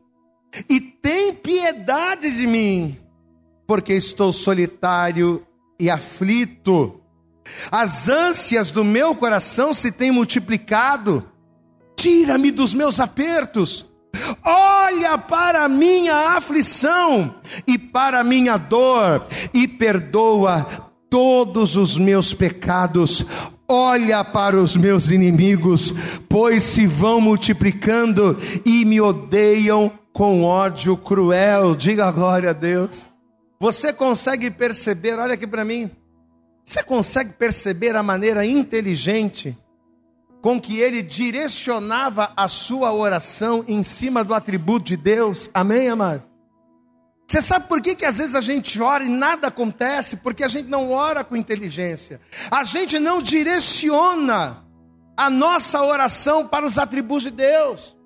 e 0.70 0.80
tem 0.80 1.34
piedade 1.34 2.32
de 2.32 2.46
mim, 2.46 2.98
porque 3.66 3.94
estou 3.94 4.32
solitário 4.32 5.46
e 5.80 5.90
aflito. 5.90 6.99
As 7.72 8.10
ânsias 8.10 8.72
do 8.72 8.84
meu 8.84 9.16
coração 9.16 9.74
se 9.74 9.92
têm 9.92 10.12
multiplicado. 10.12 11.24
Tira-me 11.96 12.52
dos 12.52 12.74
meus 12.74 13.00
apertos 13.00 13.90
Olha 14.44 15.18
para 15.18 15.66
a 15.66 15.70
minha 15.70 16.36
aflição 16.36 17.36
e 17.68 17.78
para 17.78 18.20
a 18.20 18.24
minha 18.24 18.58
dor 18.58 19.26
e 19.54 19.68
perdoa 19.68 20.66
todos 21.10 21.76
os 21.76 21.98
meus 21.98 22.34
pecados. 22.34 23.26
Olha 23.68 24.24
para 24.24 24.58
os 24.58 24.76
meus 24.76 25.12
inimigos, 25.12 25.94
pois 26.28 26.64
se 26.64 26.88
vão 26.88 27.22
multiplicando 27.22 28.38
e 28.66 28.84
me 28.84 29.00
odeiam 29.00 29.92
com 30.12 30.44
ódio 30.44 30.98
cruel. 30.98 31.76
Diga 31.76 32.12
glória 32.12 32.50
a 32.50 32.54
Deus. 32.54 33.08
Você 33.60 33.94
consegue 33.94 34.50
perceber, 34.50 35.20
olha 35.20 35.36
aqui 35.36 35.46
para 35.46 35.64
mim. 35.64 35.92
Você 36.70 36.84
consegue 36.84 37.34
perceber 37.34 37.96
a 37.96 38.04
maneira 38.04 38.46
inteligente 38.46 39.58
com 40.40 40.62
que 40.62 40.80
ele 40.80 41.02
direcionava 41.02 42.32
a 42.38 42.48
sua 42.48 42.94
oração 42.94 43.66
em 43.68 43.84
cima 43.84 44.24
do 44.24 44.36
atributo 44.36 44.86
de 44.86 44.96
Deus. 44.96 45.50
Amém, 45.52 45.90
amado? 45.90 46.22
Você 47.28 47.42
sabe 47.42 47.68
por 47.68 47.82
que, 47.82 47.96
que 47.96 48.06
às 48.06 48.20
vezes 48.20 48.36
a 48.36 48.42
gente 48.42 48.80
ora 48.80 49.04
e 49.04 49.10
nada 49.10 49.48
acontece? 49.48 50.18
Porque 50.18 50.44
a 50.44 50.48
gente 50.48 50.70
não 50.70 50.92
ora 50.92 51.24
com 51.24 51.36
inteligência. 51.36 52.22
A 52.52 52.64
gente 52.64 53.00
não 53.00 53.20
direciona 53.20 54.64
a 55.18 55.28
nossa 55.28 55.82
oração 55.82 56.48
para 56.48 56.68
os 56.68 56.78
atributos 56.78 57.24
de 57.24 57.32
Deus. 57.32 57.98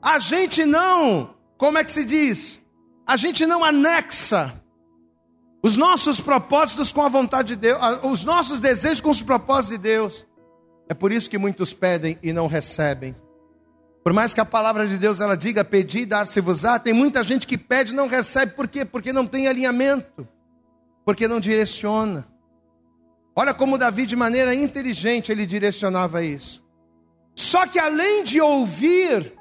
A 0.00 0.18
gente 0.18 0.64
não, 0.64 1.34
como 1.58 1.76
é 1.76 1.84
que 1.84 1.92
se 1.92 2.06
diz? 2.06 2.58
A 3.06 3.18
gente 3.18 3.44
não 3.44 3.62
anexa 3.62 4.62
os 5.66 5.76
nossos 5.76 6.20
propósitos 6.20 6.92
com 6.92 7.02
a 7.02 7.08
vontade 7.08 7.48
de 7.48 7.56
Deus, 7.56 7.80
os 8.04 8.24
nossos 8.24 8.60
desejos 8.60 9.00
com 9.00 9.10
os 9.10 9.20
propósitos 9.20 9.70
de 9.70 9.78
Deus. 9.78 10.24
É 10.88 10.94
por 10.94 11.10
isso 11.10 11.28
que 11.28 11.36
muitos 11.36 11.72
pedem 11.72 12.16
e 12.22 12.32
não 12.32 12.46
recebem. 12.46 13.16
Por 14.04 14.12
mais 14.12 14.32
que 14.32 14.40
a 14.40 14.44
palavra 14.44 14.86
de 14.86 14.96
Deus 14.96 15.20
ela 15.20 15.36
diga 15.36 15.64
pedir 15.64 16.02
e 16.02 16.06
dar-se-vos-á, 16.06 16.78
tem 16.78 16.92
muita 16.92 17.20
gente 17.24 17.48
que 17.48 17.58
pede 17.58 17.92
e 17.92 17.96
não 17.96 18.06
recebe, 18.06 18.52
por 18.52 18.68
quê? 18.68 18.84
Porque 18.84 19.12
não 19.12 19.26
tem 19.26 19.48
alinhamento, 19.48 20.28
porque 21.04 21.26
não 21.26 21.40
direciona. 21.40 22.24
Olha 23.34 23.52
como 23.52 23.76
Davi, 23.76 24.06
de 24.06 24.14
maneira 24.14 24.54
inteligente, 24.54 25.32
ele 25.32 25.44
direcionava 25.44 26.22
isso. 26.22 26.64
Só 27.34 27.66
que 27.66 27.80
além 27.80 28.22
de 28.22 28.40
ouvir, 28.40 29.32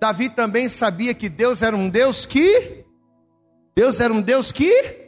Davi 0.00 0.28
também 0.28 0.68
sabia 0.68 1.12
que 1.12 1.28
Deus 1.28 1.62
era 1.62 1.74
um 1.74 1.88
Deus 1.88 2.24
que, 2.24 2.84
Deus 3.74 3.98
era 3.98 4.14
um 4.14 4.22
Deus 4.22 4.52
que 4.52 5.05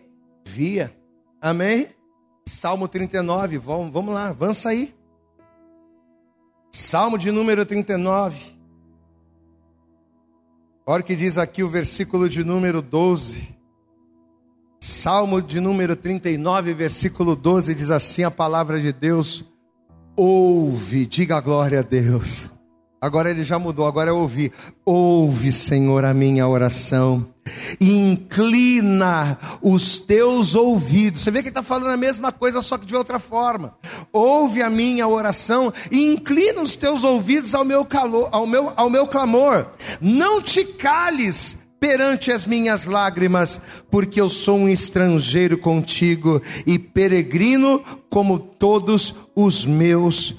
via. 0.49 0.93
Amém? 1.41 1.89
Salmo 2.47 2.89
39, 2.89 3.59
vamos, 3.59 3.93
vamos 3.93 4.15
lá, 4.15 4.29
avança 4.29 4.71
aí. 4.71 4.95
Salmo 6.73 7.19
de 7.19 7.31
número 7.31 7.65
39. 7.67 8.37
Olha 10.87 11.03
o 11.03 11.05
que 11.05 11.15
diz 11.15 11.37
aqui 11.37 11.63
o 11.63 11.69
versículo 11.69 12.29
de 12.29 12.43
número 12.43 12.81
12. 12.81 13.57
Salmo 14.81 15.43
de 15.43 15.61
número 15.61 15.95
39, 15.95 16.73
versículo 16.73 17.37
12, 17.37 17.75
diz 17.75 17.91
assim 17.91 18.23
a 18.23 18.31
palavra 18.31 18.81
de 18.81 18.93
Deus: 18.93 19.45
Ouve, 20.17 21.05
diga 21.05 21.41
glória 21.41 21.81
a 21.81 21.83
Deus. 21.83 22.49
Agora 23.01 23.31
ele 23.31 23.45
já 23.45 23.59
mudou, 23.59 23.87
agora 23.87 24.11
é 24.11 24.13
ouvir. 24.13 24.53
Ouve, 24.85 25.53
Senhor, 25.53 26.05
a 26.05 26.13
minha 26.13 26.49
oração. 26.49 27.27
E 27.81 27.91
inclina 27.91 29.39
os 29.63 29.99
teus 29.99 30.55
ouvidos. 30.57 31.23
Você 31.23 31.31
vê 31.31 31.41
que 31.41 31.49
ele 31.49 31.51
está 31.51 31.63
falando 31.63 31.93
a 31.93 31.97
mesma 31.97 32.33
coisa, 32.33 32.61
só 32.61 32.77
que 32.77 32.85
de 32.85 32.97
outra 32.97 33.21
forma. 33.21 33.75
Ouve 34.13 34.63
a 34.63 34.69
minha 34.69 35.07
oração 35.07 35.73
e 35.91 36.13
inclina 36.13 36.61
os 36.61 36.75
teus 36.75 37.05
ouvidos 37.05 37.55
ao 37.55 37.65
meu, 37.65 37.85
calor, 37.85 38.29
ao 38.33 38.47
meu, 38.47 38.73
ao 38.75 38.91
meu 38.91 39.07
clamor. 39.07 39.67
Não 40.01 40.43
te 40.43 40.65
cales 40.65 41.57
perante 41.79 42.33
as 42.33 42.45
minhas 42.45 42.85
lágrimas, 42.85 43.61
porque 43.89 44.21
eu 44.21 44.29
sou 44.29 44.59
um 44.59 44.69
estrangeiro 44.69 45.57
contigo 45.57 46.43
e 46.67 46.79
peregrino 46.79 47.81
como 48.11 48.39
todos 48.39 49.15
os 49.37 49.65
meus 49.65 50.35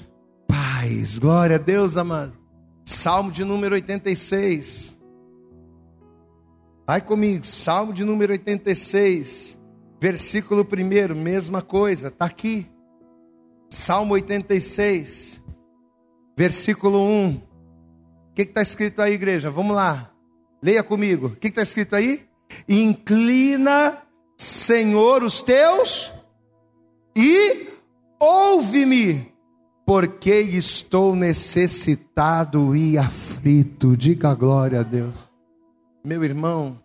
pais. 0.46 1.18
Glória 1.18 1.56
a 1.56 1.58
Deus, 1.58 1.96
amado. 1.96 2.39
Salmo 2.84 3.30
de 3.30 3.44
número 3.44 3.74
86. 3.74 4.98
Vai 6.86 7.00
comigo, 7.00 7.46
Salmo 7.46 7.92
de 7.92 8.04
número 8.04 8.32
86, 8.32 9.56
versículo 10.00 10.66
1, 10.66 11.14
mesma 11.14 11.62
coisa, 11.62 12.08
está 12.08 12.24
aqui. 12.24 12.66
Salmo 13.68 14.14
86, 14.14 15.40
versículo 16.36 17.00
1. 17.00 17.36
O 18.30 18.34
que 18.34 18.42
está 18.42 18.60
escrito 18.60 19.00
aí, 19.00 19.12
igreja? 19.12 19.50
Vamos 19.50 19.76
lá. 19.76 20.12
Leia 20.60 20.82
comigo. 20.82 21.28
O 21.28 21.36
que 21.36 21.46
está 21.46 21.62
escrito 21.62 21.94
aí? 21.94 22.26
Inclina, 22.68 24.02
Senhor, 24.36 25.22
os 25.22 25.40
teus 25.40 26.12
e 27.16 27.68
ouve-me, 28.18 29.29
porque 29.84 30.34
estou 30.40 31.16
necessitado 31.16 32.76
e 32.76 32.96
aflito. 32.96 33.96
Diga 33.96 34.34
glória 34.34 34.80
a 34.80 34.82
Deus. 34.82 35.28
Meu 36.04 36.24
irmão, 36.24 36.80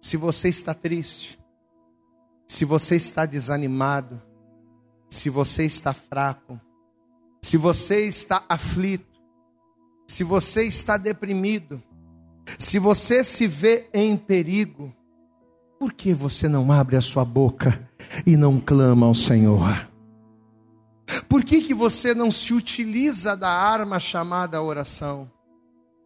se 0.00 0.16
você 0.16 0.48
está 0.48 0.72
triste, 0.72 1.38
se 2.48 2.64
você 2.64 2.96
está 2.96 3.26
desanimado, 3.26 4.20
se 5.10 5.28
você 5.28 5.64
está 5.64 5.92
fraco, 5.92 6.58
se 7.42 7.56
você 7.56 8.06
está 8.06 8.44
aflito, 8.48 9.20
se 10.06 10.24
você 10.24 10.64
está 10.64 10.96
deprimido, 10.96 11.82
se 12.58 12.78
você 12.78 13.22
se 13.22 13.46
vê 13.46 13.88
em 13.92 14.16
perigo, 14.16 14.92
por 15.78 15.92
que 15.92 16.12
você 16.12 16.48
não 16.48 16.70
abre 16.70 16.96
a 16.96 17.00
sua 17.00 17.24
boca 17.24 17.88
e 18.26 18.36
não 18.36 18.60
clama 18.60 19.06
ao 19.06 19.14
Senhor? 19.14 19.89
Por 21.30 21.44
que, 21.44 21.62
que 21.62 21.72
você 21.72 22.12
não 22.12 22.28
se 22.28 22.52
utiliza 22.52 23.36
da 23.36 23.48
arma 23.48 24.00
chamada 24.00 24.60
oração? 24.60 25.30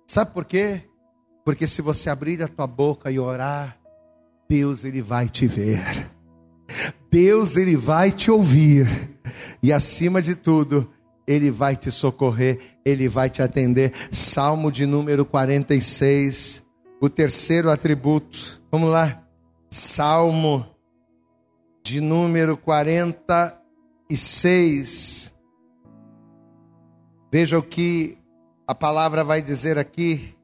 Sabe 0.07 0.33
por 0.33 0.45
quê? 0.45 0.83
Porque 1.43 1.67
se 1.67 1.81
você 1.81 2.11
abrir 2.11 2.43
a 2.43 2.47
tua 2.47 2.67
boca 2.67 3.11
e 3.11 3.19
orar, 3.19 3.79
Deus 4.47 4.85
ele 4.85 5.01
vai 5.01 5.27
te 5.27 5.47
ver. 5.47 6.11
Deus 7.11 7.57
ele 7.57 7.75
vai 7.75 8.13
te 8.13 8.31
ouvir. 8.31 9.19
E 9.63 9.73
acima 9.73 10.21
de 10.21 10.35
tudo, 10.35 10.93
ele 11.27 11.51
vai 11.51 11.75
te 11.75 11.91
socorrer, 11.91 12.59
Ele 12.85 13.09
vai 13.09 13.31
te 13.31 13.41
atender. 13.41 13.95
Salmo 14.13 14.71
de 14.71 14.85
número 14.85 15.25
46, 15.25 16.63
o 17.01 17.09
terceiro 17.09 17.71
atributo. 17.71 18.63
Vamos 18.71 18.91
lá. 18.91 19.23
Salmo 19.71 20.67
de 21.83 21.99
número 22.03 22.59
46. 22.59 23.64
Veja 27.33 27.59
o 27.59 27.63
que 27.63 28.19
a 28.67 28.75
palavra 28.75 29.25
vai 29.25 29.41
dizer 29.43 29.79
aqui. 29.79 30.35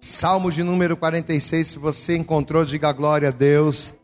Salmo 0.00 0.52
de 0.52 0.62
número 0.62 0.96
46, 0.96 1.66
se 1.66 1.78
você 1.78 2.16
encontrou, 2.16 2.64
diga 2.64 2.92
glória 2.92 3.28
a 3.28 3.32
Deus. 3.32 3.94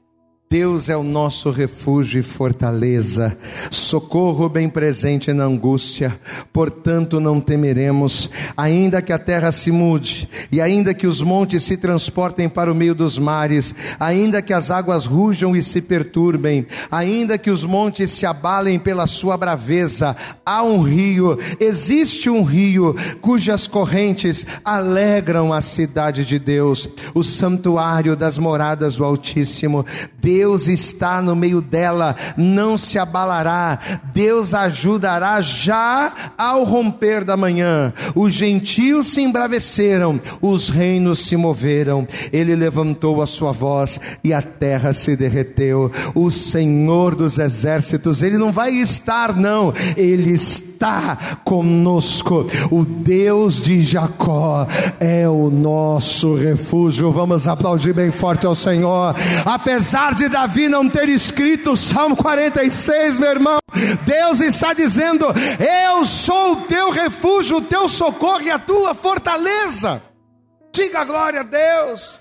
Deus 0.52 0.88
é 0.88 0.96
o 0.96 1.04
nosso 1.04 1.48
refúgio 1.52 2.18
e 2.18 2.24
fortaleza, 2.24 3.38
socorro 3.70 4.48
bem 4.48 4.68
presente 4.68 5.32
na 5.32 5.44
angústia, 5.44 6.18
portanto 6.52 7.20
não 7.20 7.40
temeremos, 7.40 8.28
ainda 8.56 9.00
que 9.00 9.12
a 9.12 9.18
terra 9.18 9.52
se 9.52 9.70
mude, 9.70 10.28
e 10.50 10.60
ainda 10.60 10.92
que 10.92 11.06
os 11.06 11.22
montes 11.22 11.62
se 11.62 11.76
transportem 11.76 12.48
para 12.48 12.72
o 12.72 12.74
meio 12.74 12.96
dos 12.96 13.16
mares, 13.16 13.72
ainda 14.00 14.42
que 14.42 14.52
as 14.52 14.72
águas 14.72 15.06
rujam 15.06 15.54
e 15.54 15.62
se 15.62 15.80
perturbem, 15.80 16.66
ainda 16.90 17.38
que 17.38 17.48
os 17.48 17.62
montes 17.62 18.10
se 18.10 18.26
abalem 18.26 18.76
pela 18.76 19.06
sua 19.06 19.36
braveza, 19.36 20.16
há 20.44 20.64
um 20.64 20.82
rio, 20.82 21.38
existe 21.60 22.28
um 22.28 22.42
rio, 22.42 22.96
cujas 23.20 23.68
correntes 23.68 24.44
alegram 24.64 25.52
a 25.52 25.60
cidade 25.60 26.24
de 26.24 26.40
Deus, 26.40 26.88
o 27.14 27.22
santuário 27.22 28.16
das 28.16 28.36
moradas 28.36 28.96
do 28.96 29.04
Altíssimo. 29.04 29.86
Deus 30.20 30.39
Deus 30.40 30.68
está 30.68 31.20
no 31.20 31.36
meio 31.36 31.60
dela, 31.60 32.16
não 32.34 32.78
se 32.78 32.98
abalará, 32.98 33.78
Deus 34.10 34.54
ajudará 34.54 35.38
já 35.42 36.32
ao 36.38 36.64
romper 36.64 37.26
da 37.26 37.36
manhã. 37.36 37.92
Os 38.14 38.32
gentios 38.32 39.08
se 39.08 39.20
embraveceram, 39.20 40.18
os 40.40 40.70
reinos 40.70 41.26
se 41.26 41.36
moveram, 41.36 42.08
ele 42.32 42.56
levantou 42.56 43.20
a 43.20 43.26
sua 43.26 43.52
voz 43.52 44.00
e 44.24 44.32
a 44.32 44.40
terra 44.40 44.94
se 44.94 45.14
derreteu. 45.14 45.92
O 46.14 46.30
Senhor 46.30 47.14
dos 47.14 47.38
exércitos, 47.38 48.22
ele 48.22 48.38
não 48.38 48.50
vai 48.50 48.72
estar, 48.72 49.36
não, 49.36 49.74
ele 49.94 50.32
está 50.32 50.69
conosco. 51.44 52.46
O 52.70 52.84
Deus 52.84 53.60
de 53.60 53.82
Jacó 53.82 54.66
é 54.98 55.28
o 55.28 55.50
nosso 55.50 56.34
refúgio. 56.34 57.10
Vamos 57.10 57.46
aplaudir 57.46 57.92
bem 57.92 58.10
forte 58.10 58.46
ao 58.46 58.54
Senhor, 58.54 59.14
apesar 59.44 60.14
de 60.14 60.28
Davi 60.28 60.68
não 60.68 60.88
ter 60.88 61.08
escrito 61.08 61.72
o 61.72 61.76
Salmo 61.76 62.16
46, 62.16 63.18
meu 63.18 63.30
irmão, 63.30 63.58
Deus 64.04 64.40
está 64.40 64.72
dizendo: 64.72 65.26
Eu 65.58 66.04
sou 66.04 66.52
o 66.52 66.56
teu 66.62 66.90
refúgio, 66.90 67.58
o 67.58 67.62
teu 67.62 67.88
socorro 67.88 68.42
e 68.42 68.50
a 68.50 68.58
tua 68.58 68.94
fortaleza. 68.94 70.02
Diga 70.72 71.04
glória 71.04 71.40
a 71.40 71.44
Deus. 71.44 72.18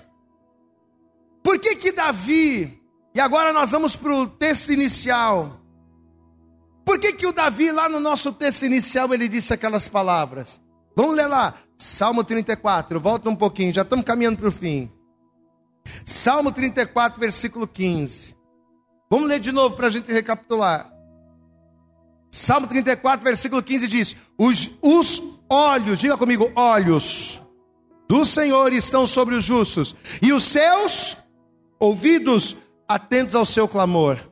Por 1.42 1.58
que 1.58 1.76
que 1.76 1.92
Davi, 1.92 2.80
e 3.14 3.20
agora 3.20 3.52
nós 3.52 3.70
vamos 3.70 3.96
para 3.96 4.14
o 4.14 4.26
texto 4.26 4.72
inicial. 4.72 5.59
Por 6.90 6.98
que 6.98 7.12
que 7.12 7.24
o 7.24 7.32
Davi, 7.32 7.70
lá 7.70 7.88
no 7.88 8.00
nosso 8.00 8.32
texto 8.32 8.66
inicial, 8.66 9.14
ele 9.14 9.28
disse 9.28 9.54
aquelas 9.54 9.86
palavras? 9.86 10.60
Vamos 10.96 11.14
ler 11.14 11.28
lá, 11.28 11.54
Salmo 11.78 12.24
34, 12.24 12.98
volta 12.98 13.30
um 13.30 13.36
pouquinho, 13.36 13.72
já 13.72 13.82
estamos 13.82 14.04
caminhando 14.04 14.38
para 14.38 14.48
o 14.48 14.50
fim. 14.50 14.90
Salmo 16.04 16.50
34, 16.50 17.20
versículo 17.20 17.68
15. 17.68 18.34
Vamos 19.08 19.28
ler 19.28 19.38
de 19.38 19.52
novo 19.52 19.76
para 19.76 19.86
a 19.86 19.90
gente 19.90 20.10
recapitular. 20.10 20.92
Salmo 22.28 22.66
34, 22.66 23.22
versículo 23.22 23.62
15 23.62 23.86
diz: 23.86 24.16
os, 24.36 24.76
os 24.82 25.22
olhos, 25.48 25.96
diga 25.96 26.16
comigo, 26.16 26.50
olhos 26.56 27.40
do 28.08 28.24
Senhor 28.24 28.72
estão 28.72 29.06
sobre 29.06 29.36
os 29.36 29.44
justos, 29.44 29.94
e 30.20 30.32
os 30.32 30.42
seus 30.42 31.16
ouvidos 31.78 32.56
atentos 32.88 33.36
ao 33.36 33.46
seu 33.46 33.68
clamor. 33.68 34.29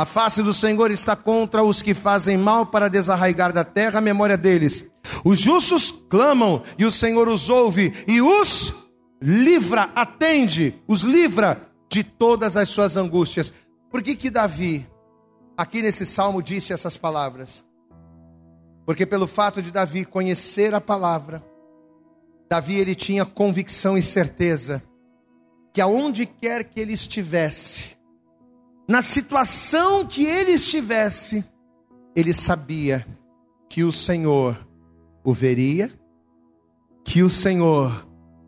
A 0.00 0.06
face 0.06 0.42
do 0.42 0.54
Senhor 0.54 0.90
está 0.90 1.14
contra 1.14 1.62
os 1.62 1.82
que 1.82 1.92
fazem 1.92 2.38
mal 2.38 2.64
para 2.64 2.88
desarraigar 2.88 3.52
da 3.52 3.62
terra 3.62 3.98
a 3.98 4.00
memória 4.00 4.34
deles. 4.34 4.90
Os 5.22 5.38
justos 5.38 5.90
clamam 6.08 6.62
e 6.78 6.86
o 6.86 6.90
Senhor 6.90 7.28
os 7.28 7.50
ouve 7.50 7.92
e 8.08 8.18
os 8.22 8.72
livra, 9.20 9.90
atende, 9.94 10.74
os 10.88 11.02
livra 11.02 11.60
de 11.90 12.02
todas 12.02 12.56
as 12.56 12.70
suas 12.70 12.96
angústias. 12.96 13.52
Por 13.90 14.02
que 14.02 14.16
que 14.16 14.30
Davi, 14.30 14.88
aqui 15.54 15.82
nesse 15.82 16.06
salmo, 16.06 16.42
disse 16.42 16.72
essas 16.72 16.96
palavras? 16.96 17.62
Porque 18.86 19.04
pelo 19.04 19.26
fato 19.26 19.60
de 19.60 19.70
Davi 19.70 20.06
conhecer 20.06 20.72
a 20.72 20.80
palavra, 20.80 21.44
Davi 22.48 22.78
ele 22.78 22.94
tinha 22.94 23.26
convicção 23.26 23.98
e 23.98 24.02
certeza 24.02 24.82
que 25.74 25.80
aonde 25.82 26.24
quer 26.24 26.64
que 26.64 26.80
ele 26.80 26.94
estivesse, 26.94 27.99
na 28.90 29.02
situação 29.02 30.04
que 30.04 30.26
ele 30.26 30.50
estivesse, 30.50 31.44
ele 32.16 32.34
sabia 32.34 33.06
que 33.68 33.84
o 33.84 33.92
Senhor 33.92 34.66
o 35.22 35.32
veria, 35.32 35.88
que 37.04 37.22
o 37.22 37.30
Senhor 37.30 38.04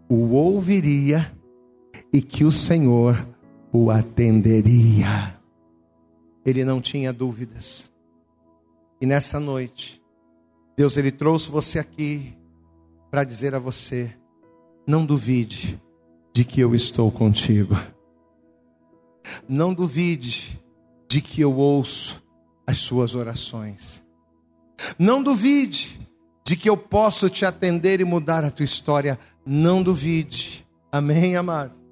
o 0.08 0.32
ouviria 0.32 1.32
e 2.12 2.20
que 2.20 2.44
o 2.44 2.50
Senhor 2.50 3.24
o 3.72 3.88
atenderia. 3.88 5.40
Ele 6.44 6.64
não 6.64 6.80
tinha 6.80 7.12
dúvidas. 7.12 7.88
E 9.00 9.06
nessa 9.06 9.38
noite, 9.38 10.02
Deus 10.76 10.96
ele 10.96 11.12
trouxe 11.12 11.52
você 11.52 11.78
aqui 11.78 12.36
para 13.12 13.22
dizer 13.22 13.54
a 13.54 13.60
você: 13.60 14.12
não 14.88 15.06
duvide 15.06 15.80
de 16.34 16.44
que 16.44 16.60
eu 16.60 16.74
estou 16.74 17.12
contigo. 17.12 17.76
Não 19.48 19.72
duvide 19.72 20.60
de 21.08 21.20
que 21.20 21.40
eu 21.40 21.54
ouço 21.54 22.22
as 22.66 22.78
suas 22.78 23.14
orações. 23.14 24.04
Não 24.98 25.22
duvide 25.22 26.00
de 26.44 26.56
que 26.56 26.68
eu 26.68 26.76
posso 26.76 27.28
te 27.30 27.44
atender 27.44 28.00
e 28.00 28.04
mudar 28.04 28.44
a 28.44 28.50
tua 28.50 28.64
história. 28.64 29.18
Não 29.44 29.82
duvide. 29.82 30.66
Amém, 30.90 31.36
amados? 31.36 31.82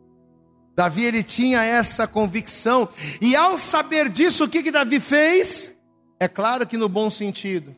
Davi 0.80 1.04
ele 1.04 1.22
tinha 1.22 1.62
essa 1.62 2.06
convicção, 2.06 2.88
e 3.20 3.36
ao 3.36 3.58
saber 3.58 4.08
disso, 4.08 4.44
o 4.44 4.48
que, 4.48 4.62
que 4.62 4.70
Davi 4.70 4.98
fez? 4.98 5.76
É 6.18 6.26
claro 6.26 6.66
que 6.66 6.78
no 6.78 6.88
bom 6.88 7.10
sentido, 7.10 7.76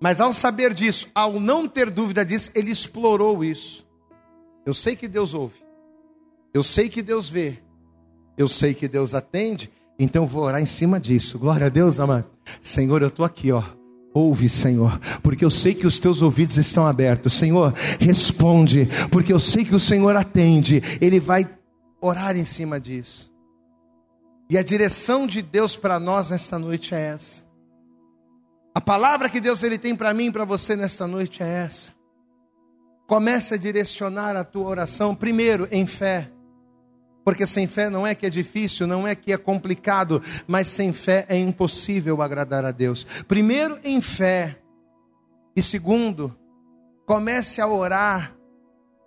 mas 0.00 0.20
ao 0.20 0.32
saber 0.32 0.72
disso, 0.72 1.08
ao 1.12 1.40
não 1.40 1.66
ter 1.66 1.90
dúvida 1.90 2.24
disso, 2.24 2.50
ele 2.54 2.70
explorou 2.70 3.42
isso. 3.42 3.84
Eu 4.64 4.72
sei 4.72 4.94
que 4.94 5.08
Deus 5.08 5.34
ouve, 5.34 5.60
eu 6.54 6.62
sei 6.62 6.88
que 6.88 7.02
Deus 7.02 7.28
vê, 7.28 7.60
eu 8.42 8.48
sei 8.48 8.74
que 8.74 8.88
Deus 8.88 9.14
atende, 9.14 9.70
então 9.98 10.26
vou 10.26 10.44
orar 10.44 10.60
em 10.60 10.66
cima 10.66 10.98
disso. 10.98 11.38
Glória 11.38 11.66
a 11.66 11.70
Deus, 11.70 12.00
amado. 12.00 12.26
Senhor, 12.62 13.02
eu 13.02 13.08
estou 13.08 13.24
aqui, 13.24 13.52
ó 13.52 13.62
Ouve, 14.12 14.48
Senhor, 14.48 14.98
porque 15.22 15.44
eu 15.44 15.50
sei 15.50 15.72
que 15.72 15.86
os 15.86 16.00
teus 16.00 16.20
ouvidos 16.20 16.56
estão 16.56 16.84
abertos. 16.84 17.32
Senhor, 17.32 17.72
responde, 18.00 18.88
porque 19.10 19.32
eu 19.32 19.38
sei 19.38 19.64
que 19.64 19.74
o 19.74 19.78
Senhor 19.78 20.16
atende. 20.16 20.82
Ele 21.00 21.20
vai 21.20 21.48
orar 22.00 22.36
em 22.36 22.44
cima 22.44 22.80
disso. 22.80 23.30
E 24.48 24.58
a 24.58 24.64
direção 24.64 25.28
de 25.28 25.40
Deus 25.40 25.76
para 25.76 26.00
nós 26.00 26.30
nesta 26.30 26.58
noite 26.58 26.92
é 26.92 27.00
essa. 27.00 27.44
A 28.74 28.80
palavra 28.80 29.28
que 29.28 29.40
Deus 29.40 29.62
ele 29.62 29.78
tem 29.78 29.94
para 29.94 30.12
mim 30.12 30.26
e 30.26 30.32
para 30.32 30.44
você 30.44 30.74
nesta 30.74 31.06
noite 31.06 31.40
é 31.40 31.46
essa. 31.46 31.92
Comece 33.06 33.54
a 33.54 33.56
direcionar 33.56 34.34
a 34.34 34.42
tua 34.42 34.66
oração 34.66 35.14
primeiro 35.14 35.68
em 35.70 35.86
fé. 35.86 36.30
Porque 37.30 37.46
sem 37.46 37.68
fé 37.68 37.88
não 37.88 38.04
é 38.04 38.12
que 38.12 38.26
é 38.26 38.28
difícil, 38.28 38.88
não 38.88 39.06
é 39.06 39.14
que 39.14 39.32
é 39.32 39.36
complicado, 39.36 40.20
mas 40.48 40.66
sem 40.66 40.92
fé 40.92 41.26
é 41.28 41.38
impossível 41.38 42.20
agradar 42.20 42.64
a 42.64 42.72
Deus. 42.72 43.06
Primeiro 43.28 43.78
em 43.84 44.02
fé. 44.02 44.58
E 45.54 45.62
segundo, 45.62 46.36
comece 47.06 47.60
a 47.60 47.68
orar 47.68 48.36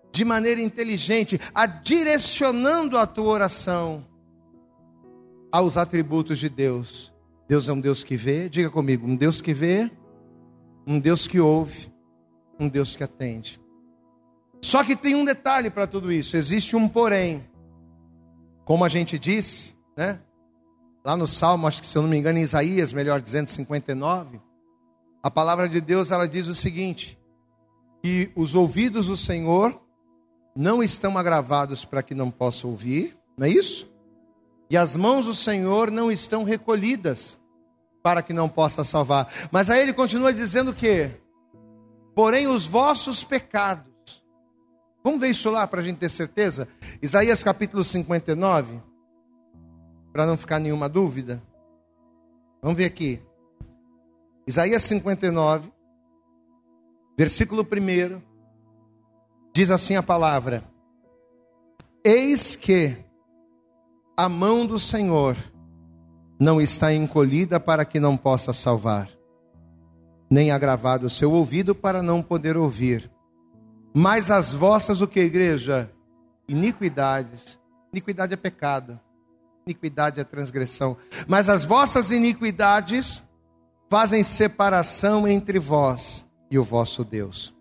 de 0.09 0.23
maneira 0.23 0.61
inteligente, 0.61 1.37
a 1.53 1.65
direcionando 1.65 2.97
a 2.97 3.05
tua 3.05 3.27
oração 3.27 4.07
aos 5.51 5.75
atributos 5.75 6.39
de 6.39 6.47
Deus. 6.47 7.13
Deus 7.45 7.67
é 7.67 7.73
um 7.73 7.81
Deus 7.81 8.05
que 8.05 8.15
vê, 8.15 8.47
diga 8.47 8.69
comigo, 8.69 9.05
um 9.05 9.17
Deus 9.17 9.41
que 9.41 9.53
vê, 9.53 9.91
um 10.87 10.97
Deus 10.97 11.27
que 11.27 11.41
ouve, 11.41 11.91
um 12.57 12.69
Deus 12.69 12.95
que 12.95 13.03
atende. 13.03 13.59
Só 14.61 14.81
que 14.81 14.95
tem 14.95 15.13
um 15.13 15.25
detalhe 15.25 15.69
para 15.69 15.85
tudo 15.85 16.09
isso, 16.09 16.37
existe 16.37 16.73
um 16.73 16.87
porém. 16.87 17.51
Como 18.65 18.85
a 18.85 18.89
gente 18.89 19.19
disse, 19.19 19.75
né? 19.95 20.19
Lá 21.03 21.17
no 21.17 21.27
Salmo, 21.27 21.67
acho 21.67 21.81
que 21.81 21.87
se 21.87 21.97
eu 21.97 22.01
não 22.01 22.09
me 22.09 22.17
engano, 22.17 22.39
em 22.39 22.43
Isaías, 22.43 22.93
melhor 22.93 23.21
dizendo, 23.21 23.49
59, 23.49 24.39
a 25.21 25.29
palavra 25.29 25.67
de 25.67 25.81
Deus 25.81 26.11
ela 26.11 26.27
diz 26.27 26.47
o 26.47 26.55
seguinte: 26.55 27.19
que 28.01 28.31
os 28.35 28.55
ouvidos 28.55 29.07
do 29.07 29.17
Senhor 29.17 29.79
não 30.55 30.81
estão 30.81 31.17
agravados 31.17 31.83
para 31.83 32.03
que 32.03 32.15
não 32.15 32.31
possa 32.31 32.67
ouvir, 32.67 33.17
não 33.37 33.47
é 33.47 33.49
isso? 33.49 33.91
E 34.69 34.77
as 34.77 34.95
mãos 34.95 35.25
do 35.25 35.35
Senhor 35.35 35.91
não 35.91 36.11
estão 36.11 36.43
recolhidas 36.43 37.37
para 38.01 38.21
que 38.21 38.33
não 38.33 38.49
possa 38.49 38.83
salvar. 38.83 39.31
Mas 39.51 39.69
aí 39.69 39.81
ele 39.81 39.93
continua 39.93 40.33
dizendo 40.33 40.73
que, 40.73 41.11
porém, 42.15 42.47
os 42.47 42.65
vossos 42.65 43.23
pecados 43.23 43.92
Vamos 45.03 45.19
ver 45.19 45.29
isso 45.31 45.51
lá 45.51 45.67
para 45.67 45.81
a 45.81 45.83
gente 45.83 45.97
ter 45.97 46.09
certeza? 46.09 46.65
Isaías 47.01 47.43
capítulo 47.43 47.83
59, 47.83 48.81
para 50.13 50.25
não 50.25 50.37
ficar 50.37 50.59
nenhuma 50.59 50.87
dúvida. 50.87 51.43
Vamos 52.61 52.77
ver 52.77 52.85
aqui. 52.85 53.21
Isaías 54.47 54.81
59, 54.83 55.69
versículo 57.17 57.63
1, 57.63 58.21
diz 59.53 59.71
assim 59.71 59.97
a 59.97 60.03
palavra: 60.03 60.63
Eis 62.01 62.55
que 62.55 62.95
a 64.15 64.29
mão 64.29 64.65
do 64.65 64.79
Senhor 64.79 65.35
não 66.39 66.61
está 66.61 66.93
encolhida 66.93 67.59
para 67.59 67.83
que 67.83 67.99
não 67.99 68.15
possa 68.15 68.53
salvar, 68.53 69.09
nem 70.31 70.49
agravado 70.49 71.07
o 71.07 71.09
seu 71.09 71.29
ouvido 71.33 71.75
para 71.75 72.01
não 72.01 72.21
poder 72.23 72.55
ouvir 72.55 73.12
mas 73.93 74.31
as 74.31 74.53
vossas, 74.53 75.01
o 75.01 75.07
que, 75.07 75.19
igreja? 75.19 75.91
Iniquidades. 76.47 77.59
Iniquidade 77.91 78.33
é 78.33 78.37
pecado. 78.37 78.99
Iniquidade 79.65 80.19
é 80.19 80.23
transgressão. 80.23 80.97
Mas 81.27 81.47
as 81.47 81.63
vossas 81.63 82.09
iniquidades 82.09 83.21
fazem 83.89 84.23
separação 84.23 85.27
entre 85.27 85.59
vós 85.59 86.27
e 86.49 86.57
o 86.57 86.63
vosso 86.63 87.03
Deus. 87.03 87.55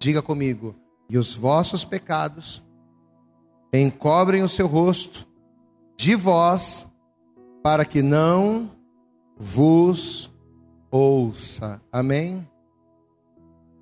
Diga 0.00 0.22
comigo. 0.22 0.74
E 1.08 1.18
os 1.18 1.34
vossos 1.34 1.84
pecados 1.84 2.64
encobrem 3.72 4.42
o 4.42 4.48
seu 4.48 4.66
rosto 4.66 5.26
de 5.96 6.14
vós, 6.14 6.86
para 7.62 7.84
que 7.84 8.02
não 8.02 8.70
vos 9.38 10.30
ouça. 10.90 11.80
Amém? 11.92 12.46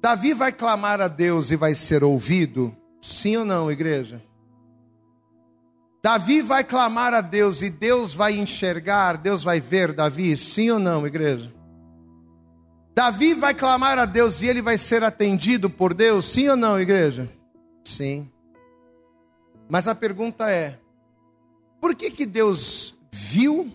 Davi 0.05 0.35
vai 0.35 0.53
clamar 0.53 1.01
a 1.01 1.09
Deus 1.09 1.51
e 1.51 1.57
vai 1.57 1.75
ser 1.75 2.05
ouvido? 2.05 2.77
Sim 3.01 3.39
ou 3.39 3.45
não, 3.47 3.73
igreja? 3.73 4.23
Davi 6.03 6.43
vai 6.43 6.63
clamar 6.63 7.15
a 7.15 7.23
Deus 7.23 7.63
e 7.63 7.71
Deus 7.71 8.13
vai 8.13 8.39
enxergar, 8.39 9.17
Deus 9.17 9.43
vai 9.43 9.61
ver 9.61 9.95
Davi? 9.95 10.37
Sim 10.37 10.73
ou 10.73 10.79
não, 10.79 11.07
igreja? 11.07 11.51
Davi 12.95 13.33
vai 13.33 13.55
clamar 13.55 13.99
a 13.99 14.05
Deus 14.05 14.43
e 14.43 14.47
ele 14.47 14.61
vai 14.61 14.77
ser 14.77 15.03
atendido 15.03 15.71
por 15.71 15.95
Deus? 15.95 16.27
Sim 16.27 16.51
ou 16.51 16.57
não, 16.57 16.79
igreja? 16.79 17.27
Sim. 17.83 18.31
Mas 19.71 19.89
a 19.89 19.95
pergunta 19.95 20.51
é: 20.51 20.79
por 21.81 21.95
que 21.95 22.11
que 22.11 22.27
Deus 22.27 22.95
viu, 23.11 23.73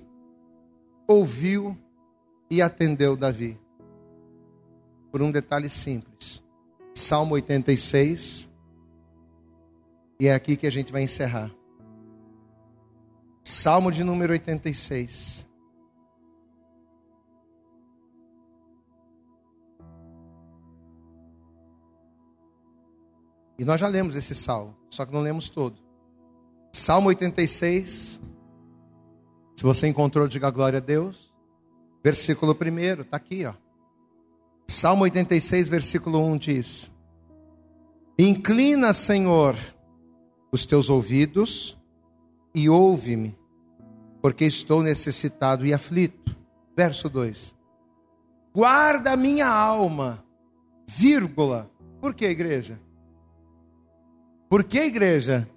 ouviu 1.07 1.75
e 2.51 2.61
atendeu 2.61 3.15
Davi? 3.15 3.59
Por 5.11 5.21
um 5.21 5.31
detalhe 5.31 5.69
simples. 5.69 6.43
Salmo 6.93 7.35
86. 7.35 8.49
E 10.19 10.27
é 10.27 10.33
aqui 10.33 10.57
que 10.57 10.67
a 10.67 10.71
gente 10.71 10.91
vai 10.91 11.01
encerrar. 11.01 11.51
Salmo 13.43 13.91
de 13.91 14.03
número 14.03 14.33
86. 14.33 15.47
E 23.57 23.65
nós 23.65 23.79
já 23.79 23.87
lemos 23.89 24.15
esse 24.15 24.33
salmo, 24.33 24.73
só 24.89 25.05
que 25.05 25.11
não 25.11 25.19
lemos 25.19 25.49
todo. 25.49 25.77
Salmo 26.71 27.09
86. 27.09 28.19
Se 29.57 29.63
você 29.63 29.87
encontrou, 29.87 30.27
diga 30.27 30.49
glória 30.49 30.77
a 30.77 30.81
Deus. 30.81 31.33
Versículo 32.01 32.53
1, 32.53 33.01
está 33.01 33.17
aqui, 33.17 33.45
ó. 33.45 33.53
Salmo 34.69 35.03
86, 35.05 35.67
versículo 35.67 36.23
1 36.23 36.37
diz: 36.37 36.91
Inclina, 38.19 38.93
Senhor, 38.93 39.55
os 40.51 40.63
teus 40.67 40.91
ouvidos 40.91 41.75
e 42.53 42.69
ouve-me, 42.69 43.35
porque 44.21 44.45
estou 44.45 44.83
necessitado 44.83 45.65
e 45.65 45.73
aflito. 45.73 46.37
Verso 46.77 47.09
2: 47.09 47.55
Guarda 48.53 49.17
minha 49.17 49.47
alma, 49.47 50.23
vírgula. 50.87 51.67
Por 51.99 52.13
que, 52.13 52.27
igreja? 52.27 52.79
Por 54.47 54.63
que, 54.63 54.81
igreja? 54.81 55.49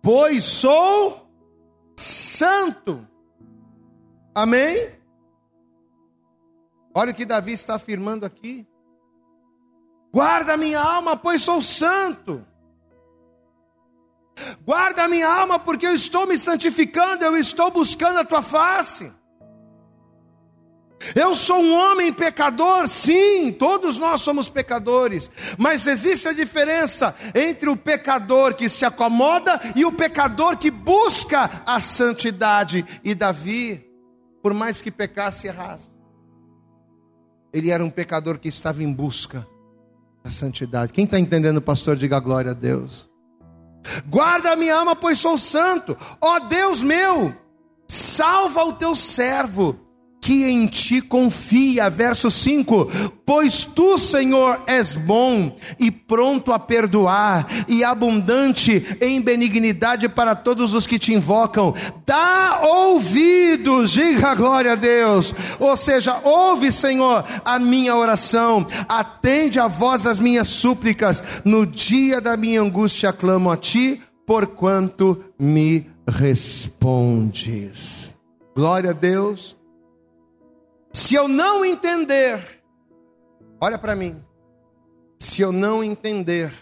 Pois 0.00 0.44
sou 0.44 1.28
santo. 1.96 3.04
Amém? 4.32 4.99
Olha 7.00 7.12
o 7.12 7.14
que 7.14 7.24
Davi 7.24 7.52
está 7.52 7.76
afirmando 7.76 8.26
aqui. 8.26 8.66
Guarda 10.12 10.54
minha 10.54 10.78
alma, 10.78 11.16
pois 11.16 11.40
sou 11.40 11.62
santo. 11.62 12.46
Guarda 14.66 15.08
minha 15.08 15.26
alma, 15.26 15.58
porque 15.58 15.86
eu 15.86 15.94
estou 15.94 16.26
me 16.26 16.36
santificando, 16.36 17.24
eu 17.24 17.38
estou 17.38 17.70
buscando 17.70 18.18
a 18.18 18.24
tua 18.24 18.42
face. 18.42 19.10
Eu 21.14 21.34
sou 21.34 21.62
um 21.62 21.72
homem 21.74 22.12
pecador, 22.12 22.86
sim, 22.86 23.50
todos 23.50 23.96
nós 23.96 24.20
somos 24.20 24.50
pecadores, 24.50 25.30
mas 25.56 25.86
existe 25.86 26.28
a 26.28 26.34
diferença 26.34 27.14
entre 27.34 27.70
o 27.70 27.78
pecador 27.78 28.52
que 28.52 28.68
se 28.68 28.84
acomoda 28.84 29.58
e 29.74 29.86
o 29.86 29.92
pecador 29.92 30.58
que 30.58 30.70
busca 30.70 31.62
a 31.64 31.80
santidade. 31.80 32.84
E 33.02 33.14
Davi, 33.14 33.82
por 34.42 34.52
mais 34.52 34.82
que 34.82 34.90
pecasse, 34.90 35.46
errasse, 35.46 35.89
ele 37.52 37.70
era 37.70 37.84
um 37.84 37.90
pecador 37.90 38.38
que 38.38 38.48
estava 38.48 38.82
em 38.82 38.92
busca 38.92 39.46
da 40.22 40.30
santidade. 40.30 40.92
Quem 40.92 41.04
está 41.04 41.18
entendendo, 41.18 41.60
pastor, 41.60 41.96
diga 41.96 42.20
glória 42.20 42.52
a 42.52 42.54
Deus. 42.54 43.08
Guarda 44.06 44.56
minha 44.56 44.76
alma, 44.76 44.94
pois 44.94 45.18
sou 45.18 45.38
santo. 45.38 45.96
Ó 46.20 46.38
Deus 46.40 46.82
meu, 46.82 47.34
salva 47.88 48.64
o 48.64 48.74
teu 48.74 48.94
servo 48.94 49.78
que 50.20 50.44
em 50.44 50.66
ti 50.66 51.00
confia. 51.00 51.88
Verso 51.88 52.30
5: 52.30 52.90
Pois 53.24 53.64
tu, 53.64 53.98
Senhor, 53.98 54.62
és 54.66 54.96
bom 54.96 55.56
e 55.78 55.90
pronto 55.90 56.52
a 56.52 56.58
perdoar, 56.58 57.46
e 57.66 57.82
abundante 57.82 58.98
em 59.00 59.20
benignidade 59.20 60.08
para 60.08 60.34
todos 60.34 60.74
os 60.74 60.86
que 60.86 60.98
te 60.98 61.14
invocam. 61.14 61.74
Dá 62.04 62.60
ouvidos, 62.62 63.92
diga 63.92 64.34
glória 64.34 64.72
a 64.72 64.76
Deus. 64.76 65.34
Ou 65.58 65.76
seja, 65.76 66.20
ouve, 66.24 66.70
Senhor, 66.70 67.24
a 67.44 67.58
minha 67.58 67.96
oração, 67.96 68.66
atende 68.88 69.58
a 69.58 69.68
voz 69.68 70.02
das 70.02 70.20
minhas 70.20 70.48
súplicas. 70.48 71.22
No 71.44 71.66
dia 71.66 72.20
da 72.20 72.36
minha 72.36 72.60
angústia 72.60 73.12
clamo 73.12 73.50
a 73.50 73.56
ti, 73.56 74.00
porquanto 74.26 75.24
me 75.38 75.86
respondes. 76.06 78.14
Glória 78.54 78.90
a 78.90 78.92
Deus. 78.92 79.59
Se 80.92 81.14
eu 81.14 81.28
não 81.28 81.64
entender, 81.64 82.62
olha 83.60 83.78
para 83.78 83.94
mim, 83.94 84.20
se 85.20 85.40
eu 85.40 85.52
não 85.52 85.84
entender 85.84 86.52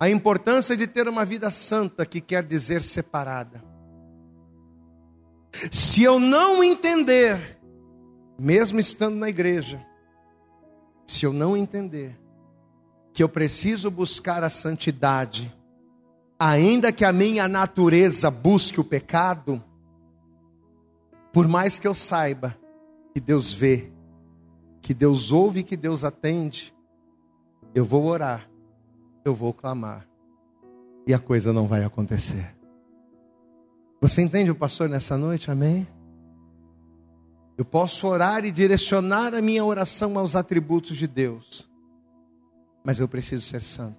a 0.00 0.08
importância 0.08 0.76
de 0.76 0.86
ter 0.86 1.06
uma 1.06 1.24
vida 1.24 1.50
santa, 1.50 2.06
que 2.06 2.20
quer 2.20 2.42
dizer 2.42 2.82
separada, 2.82 3.62
se 5.70 6.02
eu 6.02 6.18
não 6.18 6.64
entender 6.64 7.60
mesmo 8.38 8.80
estando 8.80 9.16
na 9.16 9.28
igreja, 9.28 9.84
se 11.06 11.26
eu 11.26 11.32
não 11.32 11.54
entender 11.54 12.18
que 13.12 13.22
eu 13.22 13.28
preciso 13.28 13.90
buscar 13.90 14.42
a 14.42 14.48
santidade, 14.48 15.54
ainda 16.38 16.90
que 16.90 17.04
a 17.04 17.12
minha 17.12 17.46
natureza 17.46 18.30
busque 18.30 18.80
o 18.80 18.84
pecado, 18.84 19.62
por 21.30 21.46
mais 21.46 21.78
que 21.78 21.86
eu 21.86 21.94
saiba 21.94 22.61
que 23.12 23.20
Deus 23.20 23.52
vê, 23.52 23.92
que 24.80 24.92
Deus 24.94 25.30
ouve 25.30 25.62
que 25.62 25.76
Deus 25.76 26.04
atende, 26.04 26.74
eu 27.74 27.84
vou 27.84 28.04
orar, 28.04 28.48
eu 29.24 29.34
vou 29.34 29.52
clamar, 29.52 30.06
e 31.06 31.14
a 31.14 31.18
coisa 31.18 31.52
não 31.52 31.66
vai 31.66 31.84
acontecer. 31.84 32.54
Você 34.00 34.20
entende 34.20 34.50
o 34.50 34.54
pastor 34.54 34.88
nessa 34.88 35.16
noite? 35.16 35.50
Amém? 35.50 35.86
Eu 37.56 37.64
posso 37.64 38.06
orar 38.08 38.44
e 38.44 38.50
direcionar 38.50 39.34
a 39.34 39.40
minha 39.40 39.64
oração 39.64 40.18
aos 40.18 40.34
atributos 40.34 40.96
de 40.96 41.06
Deus, 41.06 41.68
mas 42.82 42.98
eu 42.98 43.06
preciso 43.06 43.42
ser 43.42 43.62
santo, 43.62 43.98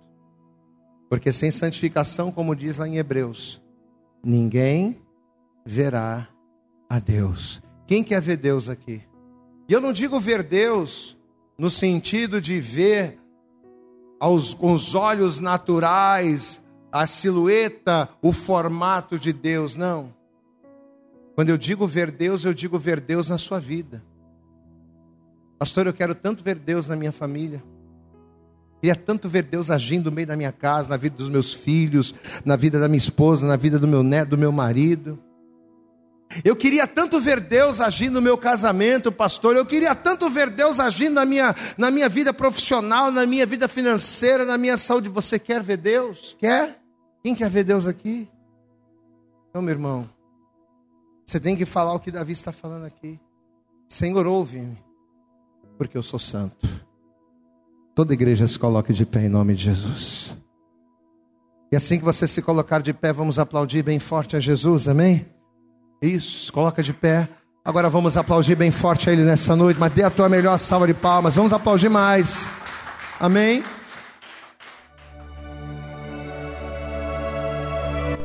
porque 1.09 1.31
sem 1.31 1.51
santificação, 1.51 2.31
como 2.31 2.55
diz 2.55 2.77
lá 2.77 2.87
em 2.87 2.97
Hebreus, 2.97 3.61
ninguém 4.23 4.99
verá 5.65 6.27
a 6.89 6.99
Deus. 6.99 7.61
Quem 7.93 8.03
quer 8.03 8.19
ver 8.19 8.37
Deus 8.37 8.69
aqui? 8.69 9.03
E 9.69 9.71
eu 9.71 9.79
não 9.79 9.93
digo 9.93 10.19
ver 10.19 10.41
Deus 10.41 11.15
no 11.55 11.69
sentido 11.69 12.41
de 12.41 12.59
ver 12.59 13.19
aos, 14.19 14.51
com 14.55 14.73
os 14.73 14.95
olhos 14.95 15.39
naturais 15.39 16.59
a 16.91 17.05
silhueta, 17.05 18.09
o 18.19 18.33
formato 18.33 19.19
de 19.19 19.31
Deus, 19.31 19.75
não. 19.75 20.11
Quando 21.35 21.49
eu 21.49 21.57
digo 21.57 21.85
ver 21.85 22.09
Deus, 22.09 22.43
eu 22.43 22.51
digo 22.51 22.79
ver 22.79 22.99
Deus 22.99 23.29
na 23.29 23.37
sua 23.37 23.59
vida. 23.59 24.03
Pastor, 25.59 25.85
eu 25.85 25.93
quero 25.93 26.15
tanto 26.15 26.43
ver 26.43 26.55
Deus 26.55 26.87
na 26.87 26.95
minha 26.95 27.11
família. 27.11 27.63
Queria 28.81 28.95
tanto 28.95 29.29
ver 29.29 29.43
Deus 29.43 29.69
agindo 29.69 30.09
no 30.09 30.15
meio 30.15 30.25
da 30.25 30.35
minha 30.35 30.51
casa, 30.51 30.89
na 30.89 30.97
vida 30.97 31.15
dos 31.15 31.29
meus 31.29 31.53
filhos, 31.53 32.11
na 32.43 32.55
vida 32.55 32.79
da 32.79 32.87
minha 32.87 32.97
esposa, 32.97 33.45
na 33.45 33.55
vida 33.55 33.77
do 33.77 33.87
meu 33.87 34.01
neto, 34.01 34.29
do 34.29 34.37
meu 34.39 34.51
marido. 34.51 35.19
Eu 36.43 36.55
queria 36.55 36.87
tanto 36.87 37.19
ver 37.19 37.39
Deus 37.39 37.81
agindo 37.81 38.13
no 38.13 38.21
meu 38.21 38.37
casamento, 38.37 39.11
pastor. 39.11 39.55
Eu 39.55 39.65
queria 39.65 39.93
tanto 39.93 40.29
ver 40.29 40.49
Deus 40.49 40.79
agindo 40.79 41.15
na 41.15 41.25
minha, 41.25 41.53
na 41.77 41.91
minha 41.91 42.07
vida 42.07 42.33
profissional, 42.33 43.11
na 43.11 43.25
minha 43.25 43.45
vida 43.45 43.67
financeira, 43.67 44.45
na 44.45 44.57
minha 44.57 44.77
saúde. 44.77 45.09
Você 45.09 45.37
quer 45.37 45.61
ver 45.61 45.77
Deus? 45.77 46.35
Quer? 46.39 46.79
Quem 47.21 47.35
quer 47.35 47.49
ver 47.49 47.63
Deus 47.63 47.85
aqui? 47.85 48.27
Então, 49.49 49.61
meu 49.61 49.73
irmão, 49.73 50.09
você 51.25 51.39
tem 51.39 51.55
que 51.55 51.65
falar 51.65 51.93
o 51.93 51.99
que 51.99 52.11
Davi 52.11 52.33
está 52.33 52.51
falando 52.51 52.85
aqui. 52.85 53.19
Senhor, 53.87 54.25
ouve-me, 54.25 54.77
porque 55.77 55.97
eu 55.97 56.03
sou 56.03 56.19
santo. 56.19 56.67
Toda 57.95 58.13
igreja 58.13 58.47
se 58.47 58.57
coloque 58.57 58.91
de 58.91 59.05
pé 59.05 59.25
em 59.25 59.29
nome 59.29 59.53
de 59.53 59.63
Jesus. 59.63 60.35
E 61.71 61.75
assim 61.75 61.97
que 61.97 62.03
você 62.05 62.27
se 62.27 62.41
colocar 62.41 62.81
de 62.81 62.93
pé, 62.93 63.13
vamos 63.13 63.39
aplaudir 63.39 63.83
bem 63.83 63.99
forte 63.99 64.35
a 64.35 64.39
Jesus, 64.39 64.87
amém? 64.87 65.25
Isso, 66.03 66.51
coloca 66.51 66.83
de 66.83 66.91
pé. 66.91 67.29
Agora 67.63 67.89
vamos 67.89 68.17
aplaudir 68.17 68.55
bem 68.55 68.71
forte 68.71 69.09
a 69.09 69.13
Ele 69.13 69.23
nessa 69.23 69.55
noite, 69.55 69.79
mas 69.79 69.93
dê 69.93 70.03
a 70.03 70.09
tua 70.09 70.27
melhor 70.27 70.59
salva 70.59 70.85
de 70.85 70.93
palmas. 70.93 71.35
Vamos 71.35 71.53
aplaudir 71.53 71.87
mais. 71.87 72.45
Amém? 73.17 73.63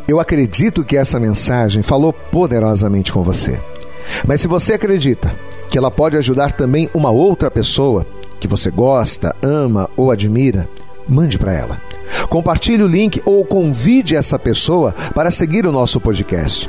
Eu 0.08 0.18
acredito 0.18 0.82
que 0.82 0.96
essa 0.96 1.20
mensagem 1.20 1.80
falou 1.80 2.12
poderosamente 2.12 3.12
com 3.12 3.22
você. 3.22 3.60
Mas 4.26 4.40
se 4.40 4.48
você 4.48 4.72
acredita 4.72 5.32
que 5.70 5.78
ela 5.78 5.90
pode 5.90 6.16
ajudar 6.16 6.50
também 6.50 6.90
uma 6.92 7.12
outra 7.12 7.48
pessoa 7.48 8.04
que 8.40 8.48
você 8.48 8.72
gosta, 8.72 9.36
ama 9.40 9.88
ou 9.96 10.10
admira, 10.10 10.68
mande 11.08 11.38
para 11.38 11.52
ela. 11.52 11.80
Compartilhe 12.28 12.82
o 12.82 12.88
link 12.88 13.22
ou 13.24 13.44
convide 13.44 14.16
essa 14.16 14.36
pessoa 14.36 14.92
para 15.14 15.30
seguir 15.30 15.64
o 15.64 15.70
nosso 15.70 16.00
podcast. 16.00 16.68